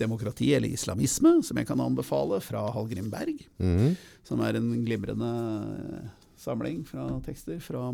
[0.00, 3.42] Demokrati eller islamisme, som jeg kan anbefale, fra Hallgrim Berg.
[3.60, 3.98] Mm.
[4.24, 5.32] Som er en glimrende
[5.76, 6.06] eh,
[6.40, 7.90] samling fra tekster fra,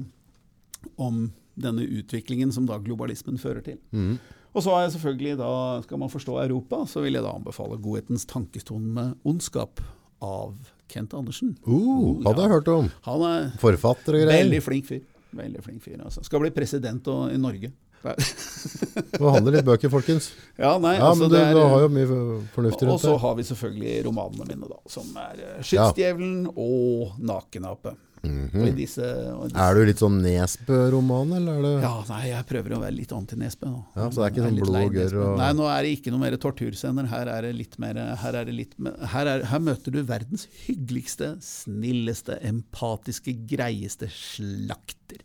[1.03, 1.25] om
[1.57, 3.81] denne utviklingen som da globalismen fører til.
[3.91, 4.19] Mhm.
[4.55, 5.51] Og så jeg selvfølgelig da,
[5.85, 9.83] skal man forstå Europa, så vil jeg da anbefale Godhetens tankestone med ondskap
[10.25, 10.55] av
[10.89, 11.57] Kent Andersen.
[11.67, 12.93] Uh, hadde jeg hørt om.
[13.09, 14.33] Han er Forfatter og greier.
[14.33, 15.03] veldig flink fyr.
[15.37, 16.23] Veldig flink fyr, altså.
[16.25, 17.73] Skal bli president og, i Norge.
[19.21, 20.31] Nå handler litt bøker, folkens.
[20.55, 22.19] Ja, nei, Ja, altså men du, det er, du har jo mye
[22.55, 24.79] fornuftig Og så har vi selvfølgelig romanene mine, da.
[24.91, 26.53] Som er 'Skytsdjevelen' ja.
[26.55, 27.97] og 'Nakenape'.
[28.27, 28.77] Og -hmm.
[28.77, 29.65] disse, disse.
[29.67, 33.13] Er du litt sånn Nesbø-roman, eller er det Ja, nei, jeg prøver å være litt
[33.13, 33.85] anti-Nesbø nå.
[33.97, 36.11] Ja, så det er ikke sånn blod og gørr og- Nei, nå er det ikke
[36.11, 37.07] noe mer torturscener.
[37.07, 40.47] Her er det litt mer Her, er det litt her, er, her møter du verdens
[40.67, 45.23] hyggeligste, snilleste, empatiske, greieste slakter.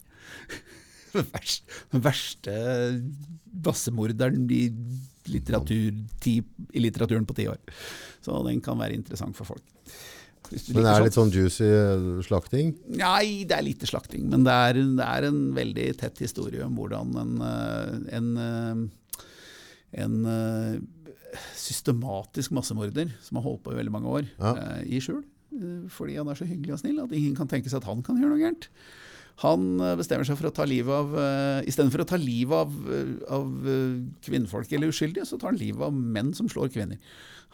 [1.92, 2.54] Den verste
[3.66, 4.70] massemorderen i,
[5.32, 5.92] litteratur,
[6.26, 7.60] i litteraturen på ti år.
[8.24, 9.66] Så den kan være interessant for folk.
[10.52, 12.74] Men det er litt sånn juicy eh, slakting?
[13.00, 16.76] Nei, det er lite slakting, men det er, det er en veldig tett historie om
[16.76, 18.82] hvordan en, eh, en, eh,
[20.04, 20.18] en
[21.56, 24.56] systematisk massemorder som har holdt på i veldig mange år, Ja.
[24.84, 25.24] i skjul,
[25.92, 28.20] fordi han er så hyggelig og snill at ingen kan tenke seg at han kan
[28.20, 28.68] gjøre noe gærent.
[29.42, 32.74] Han eh, bestemmer seg for å ta livet av uh, Istedenfor å ta livet av,
[32.94, 37.00] eh, av eh, kvinnfolk eller uskyldige, så tar han livet av menn som slår kvinner.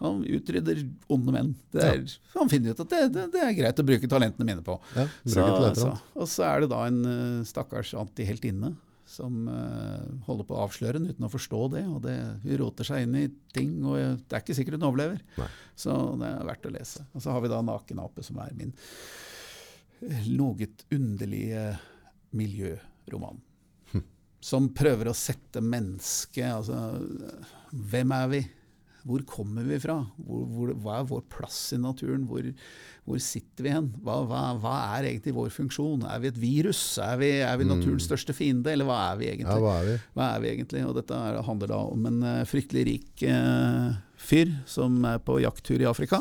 [0.01, 1.53] Han utrydder onde menn.
[1.73, 2.01] Det er,
[2.35, 4.75] Han finner ut at det, det, det er greit å bruke talentene mine på.
[4.93, 5.45] Ja, Så,
[5.79, 8.75] så, og så er det da en uh, stakkars antiheltinne
[9.07, 11.85] som uh, holder på å avsløre den uten å forstå det.
[11.87, 13.25] og det, Hun roter seg inn i
[13.55, 15.23] ting, og det er ikke sikkert hun overlever.
[15.39, 15.49] Nei.
[15.79, 17.07] Så det er verdt å lese.
[17.15, 18.75] Og så har vi da 'Nakenape', som er min
[20.01, 21.63] noe underlige
[22.37, 23.39] miljøroman.
[23.93, 24.03] Hm.
[24.43, 26.77] Som prøver å sette mennesket Altså,
[27.71, 28.43] hvem er vi?
[29.07, 29.95] Hvor kommer vi fra?
[30.19, 32.25] Hvor, hvor, hva er vår plass i naturen?
[32.27, 32.43] Hvor,
[33.07, 33.87] hvor sitter vi hen?
[34.03, 36.03] Hva, hva, hva er egentlig vår funksjon?
[36.11, 36.81] Er vi et virus?
[36.99, 39.47] Er vi, er vi naturens største fiende, eller hva er vi egentlig?
[39.47, 39.61] Mm.
[39.61, 39.95] Ja, hva er vi?
[40.17, 40.83] Hva er vi egentlig?
[40.89, 45.39] Og dette er, handler da om en uh, fryktelig rik uh, fyr som er på
[45.39, 46.19] jakttur i Afrika,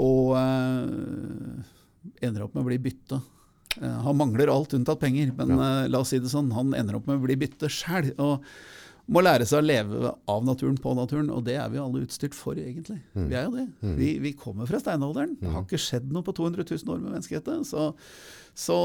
[0.00, 1.70] og eh,
[2.20, 3.20] ender opp med å bli bytte.
[3.78, 6.98] Eh, han mangler alt unntatt penger, men eh, la oss si det sånn, han ender
[6.98, 8.12] opp med å bli bytte sjæl.
[9.10, 12.36] Må lære seg å leve av naturen på naturen, og det er vi alle utstyrt
[12.36, 13.00] for, egentlig.
[13.16, 13.64] Vi er jo det.
[13.98, 15.32] Vi, vi kommer fra steinalderen.
[15.40, 17.64] Det har ikke skjedd noe på 200 000 år med menneskeheten.
[17.66, 17.88] Så,
[18.54, 18.76] så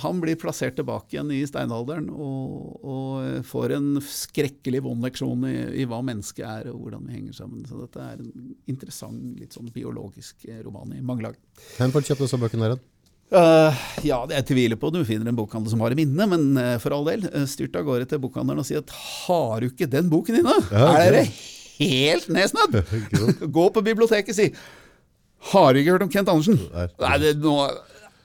[0.00, 5.54] han blir plassert tilbake igjen i steinalderen og, og får en skrekkelig vond leksjon i,
[5.82, 7.68] i hva mennesket er og hvordan vi henger sammen.
[7.68, 11.38] Så dette er en interessant, litt sånn biologisk roman i mange lag.
[11.76, 12.80] Hvem får kjøpt disse bøkene her?
[13.32, 14.90] Eh, ja, jeg tviler på.
[14.94, 17.76] Du finner en bokhandel som har i minnet men uh, for all del, uh, styrt
[17.78, 20.54] av gårde til bokhandelen og si at har du ikke den boken inne?
[20.70, 20.90] Ja.
[20.92, 21.24] Er dere
[21.78, 22.78] helt nedsnødd?
[23.56, 24.50] Gå på biblioteket og si
[25.50, 26.60] Har du ikke hørt om Kent Andersen?
[26.74, 26.86] Nei.
[27.00, 27.56] Nei, det, nå,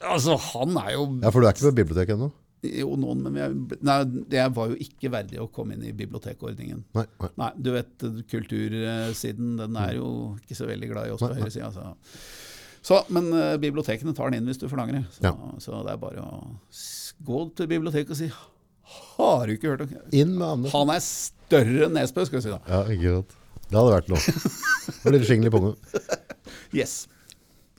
[0.03, 2.29] altså, han er jo Ja, for du er ikke på biblioteket ennå?
[2.59, 3.97] Jo, noen, men jeg, nei,
[4.35, 6.81] jeg var jo ikke verdig å komme inn i bibliotekordningen.
[6.97, 7.29] Nei, nei.
[7.39, 7.93] Nei, du vet,
[8.27, 10.09] kultursiden den er jo
[10.41, 11.69] ikke så veldig glad i oss på høyresida.
[11.71, 11.85] Så.
[12.85, 15.03] Så, men uh, bibliotekene tar den inn hvis du forlanger det.
[15.17, 15.33] Så, Ja.
[15.59, 16.39] så det er bare å
[17.27, 18.29] gå til biblioteket og si
[19.19, 20.71] Har du ikke hørt om Inn med Anders.
[20.73, 22.59] Han er større enn Nesbø, skal vi si da.
[22.69, 23.35] Ja, ikke sant.
[23.69, 24.21] Det hadde vært noe.
[25.03, 25.75] Det blir skingelig punge.
[26.73, 27.07] Yes.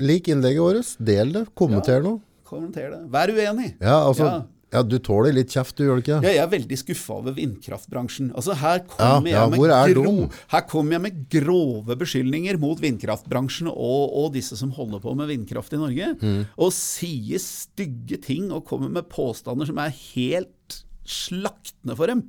[0.03, 0.93] Lik innlegget vårt.
[0.99, 1.45] Del det.
[1.59, 2.19] Kommenter noe.
[2.47, 3.01] Kommenter det.
[3.13, 3.69] Vær uenig.
[3.79, 4.41] Ja, altså, Ja.
[4.73, 4.83] Ja.
[4.87, 6.19] du tåler litt kjeft, du gjør det ikke?
[6.27, 8.29] Ja, jeg er veldig skuffa over vindkraftbransjen.
[8.39, 10.15] Altså, her Ja, kommer ja, jeg, hvor er med gro
[10.55, 15.29] her kommer jeg med grove beskyldninger mot vindkraftbransjen og, og disse som holder på med
[15.33, 16.45] vindkraft i Norge, Mm.
[16.57, 22.23] og sier stygge ting og kommer med påstander som er helt slaktende for dem.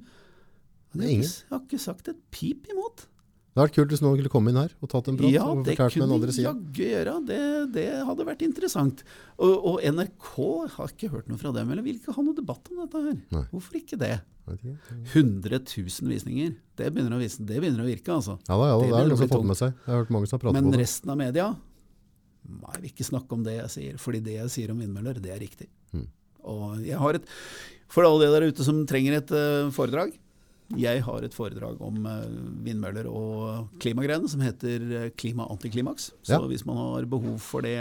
[0.93, 1.23] Det er ingen.
[1.29, 3.05] Jeg har ikke sagt et pip imot.
[3.51, 5.43] Det hadde vært kult hvis noen kunne komme inn her og tatt en prat Ja,
[5.67, 7.15] det kunne jaggu gjøre.
[7.27, 7.39] Det,
[7.75, 9.01] det hadde vært interessant.
[9.35, 10.29] Og, og NRK
[10.77, 13.17] har ikke hørt noe fra dem, eller vil ikke ha noe debatt om dette her.
[13.35, 13.43] Nei.
[13.51, 14.13] Hvorfor ikke det?
[14.47, 16.55] 100 000 visninger.
[16.79, 18.37] Det begynner å, vise, det begynner å virke, altså.
[18.47, 19.75] Ja da, ja, da, Det det er noen som har fått med seg.
[19.75, 20.81] Jeg har hørt mange som har pratet Men på det.
[20.85, 21.49] resten av media
[22.41, 25.19] Nei, jeg vil ikke snakke om det jeg sier, fordi det jeg sier om vindmøller,
[25.21, 25.67] det er riktig.
[25.93, 26.07] Mm.
[26.49, 27.27] Og jeg har et
[27.91, 30.15] For alle de der ute som trenger et uh, foredrag
[30.79, 32.25] Jeg har et foredrag om eh,
[32.65, 36.11] vindmøller og klimagreiene som heter eh, Klima antiklimaks.
[36.23, 36.41] Så Ja.
[36.47, 37.77] hvis man har behov for det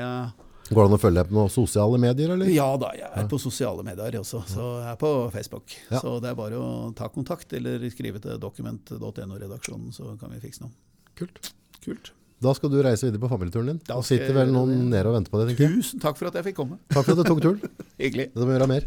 [0.70, 2.46] Går det an å følge deg på noen sosiale medier, eller?
[2.54, 5.72] Ja da, jeg er på sosiale medier også, så jeg er på Facebook.
[5.90, 5.98] Ja.
[5.98, 10.62] Så det er bare å ta kontakt eller skrive til dokument.no-redaksjonen, så kan vi fikse
[10.62, 10.70] noe.
[11.18, 11.50] Kult.
[11.82, 12.12] Kult.
[12.40, 13.80] Da skal du reise videre på familieturen din.
[13.84, 15.58] Da sitter vel noen nede og venter på deg.
[15.58, 16.78] Tusen takk for at jeg fikk komme.
[16.88, 17.60] Takk for at du tok turen.
[18.00, 18.30] Hyggelig.
[18.32, 18.86] Det må vi gjøre mer.